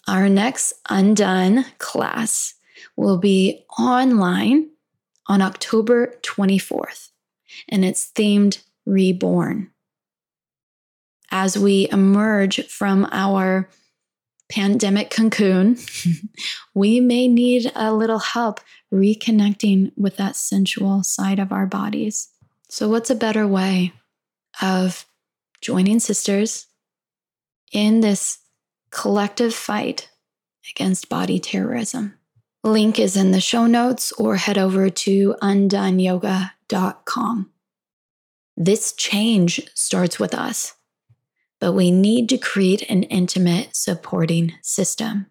Our 0.07 0.29
next 0.29 0.73
Undone 0.89 1.65
class 1.79 2.55
will 2.95 3.17
be 3.17 3.65
online 3.77 4.69
on 5.27 5.41
October 5.41 6.13
24th, 6.21 7.09
and 7.69 7.83
it's 7.83 8.11
themed 8.11 8.63
Reborn. 8.85 9.71
As 11.29 11.57
we 11.57 11.89
emerge 11.91 12.65
from 12.67 13.07
our 13.11 13.69
pandemic 14.49 15.09
cocoon, 15.09 15.77
we 16.73 16.99
may 17.01 17.27
need 17.27 17.69
a 17.75 17.93
little 17.93 18.19
help 18.19 18.61
reconnecting 18.93 19.91
with 19.97 20.15
that 20.17 20.35
sensual 20.35 21.03
side 21.03 21.39
of 21.39 21.51
our 21.51 21.65
bodies. 21.65 22.29
So, 22.69 22.87
what's 22.87 23.09
a 23.09 23.15
better 23.15 23.45
way 23.47 23.93
of 24.61 25.05
joining 25.61 25.99
sisters 25.99 26.67
in 27.71 27.99
this 27.99 28.39
collective 28.89 29.53
fight 29.53 30.09
against 30.71 31.09
body 31.09 31.39
terrorism? 31.39 32.16
Link 32.67 32.99
is 32.99 33.15
in 33.15 33.31
the 33.31 33.39
show 33.39 33.65
notes 33.65 34.11
or 34.13 34.35
head 34.35 34.57
over 34.57 34.89
to 34.89 35.35
undoneyoga.com. 35.41 37.49
This 38.57 38.93
change 38.93 39.61
starts 39.73 40.19
with 40.19 40.33
us, 40.33 40.73
but 41.61 41.73
we 41.73 41.91
need 41.91 42.27
to 42.29 42.37
create 42.37 42.89
an 42.89 43.03
intimate 43.03 43.75
supporting 43.75 44.53
system. 44.61 45.27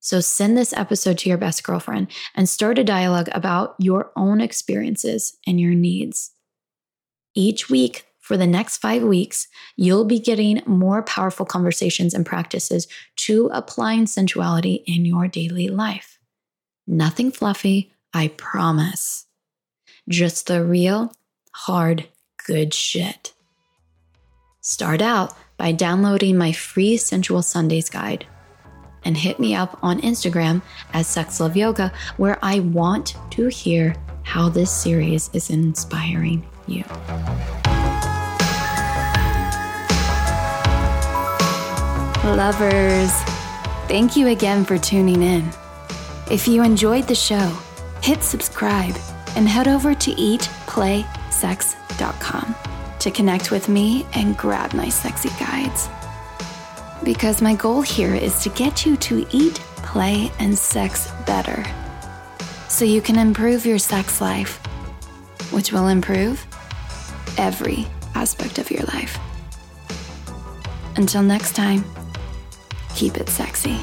So 0.00 0.20
send 0.20 0.58
this 0.58 0.72
episode 0.72 1.18
to 1.18 1.28
your 1.28 1.38
best 1.38 1.62
girlfriend 1.62 2.10
and 2.34 2.48
start 2.48 2.78
a 2.78 2.84
dialogue 2.84 3.28
about 3.32 3.76
your 3.78 4.10
own 4.16 4.40
experiences 4.40 5.36
and 5.46 5.60
your 5.60 5.74
needs. 5.74 6.32
Each 7.34 7.70
week 7.70 8.06
for 8.20 8.36
the 8.36 8.46
next 8.46 8.78
five 8.78 9.02
weeks, 9.02 9.48
you'll 9.76 10.04
be 10.04 10.18
getting 10.18 10.62
more 10.66 11.02
powerful 11.02 11.46
conversations 11.46 12.14
and 12.14 12.26
practices 12.26 12.88
to 13.16 13.50
applying 13.52 14.06
sensuality 14.06 14.82
in 14.86 15.04
your 15.04 15.28
daily 15.28 15.68
life. 15.68 16.13
Nothing 16.86 17.32
fluffy, 17.32 17.92
I 18.12 18.28
promise. 18.28 19.26
Just 20.08 20.48
the 20.48 20.62
real, 20.62 21.14
hard, 21.52 22.06
good 22.46 22.74
shit. 22.74 23.32
Start 24.60 25.00
out 25.00 25.34
by 25.56 25.72
downloading 25.72 26.36
my 26.36 26.52
free 26.52 26.98
Sensual 26.98 27.42
Sundays 27.42 27.88
guide 27.88 28.26
and 29.04 29.16
hit 29.16 29.38
me 29.38 29.54
up 29.54 29.78
on 29.82 30.00
Instagram 30.02 30.62
as 30.92 31.06
Sex 31.06 31.40
Love 31.40 31.56
Yoga, 31.56 31.92
where 32.18 32.38
I 32.42 32.60
want 32.60 33.16
to 33.32 33.48
hear 33.48 33.94
how 34.22 34.48
this 34.48 34.70
series 34.70 35.30
is 35.32 35.50
inspiring 35.50 36.46
you. 36.66 36.84
Lovers, 42.24 43.12
thank 43.86 44.16
you 44.16 44.28
again 44.28 44.64
for 44.64 44.78
tuning 44.78 45.22
in. 45.22 45.50
If 46.30 46.48
you 46.48 46.62
enjoyed 46.62 47.06
the 47.06 47.14
show, 47.14 47.54
hit 48.02 48.22
subscribe 48.22 48.96
and 49.36 49.46
head 49.46 49.68
over 49.68 49.94
to 49.94 50.10
eatplaysex.com 50.10 52.54
to 52.98 53.10
connect 53.10 53.50
with 53.50 53.68
me 53.68 54.06
and 54.14 54.38
grab 54.38 54.72
my 54.72 54.88
sexy 54.88 55.28
guides. 55.38 55.90
Because 57.02 57.42
my 57.42 57.54
goal 57.54 57.82
here 57.82 58.14
is 58.14 58.42
to 58.42 58.48
get 58.48 58.86
you 58.86 58.96
to 58.96 59.26
eat, 59.30 59.56
play, 59.76 60.32
and 60.38 60.56
sex 60.56 61.12
better 61.26 61.62
so 62.68 62.86
you 62.86 63.02
can 63.02 63.18
improve 63.18 63.66
your 63.66 63.78
sex 63.78 64.22
life, 64.22 64.56
which 65.52 65.72
will 65.72 65.88
improve 65.88 66.46
every 67.36 67.86
aspect 68.14 68.58
of 68.58 68.70
your 68.70 68.84
life. 68.84 69.18
Until 70.96 71.22
next 71.22 71.54
time, 71.54 71.84
keep 72.94 73.18
it 73.18 73.28
sexy. 73.28 73.78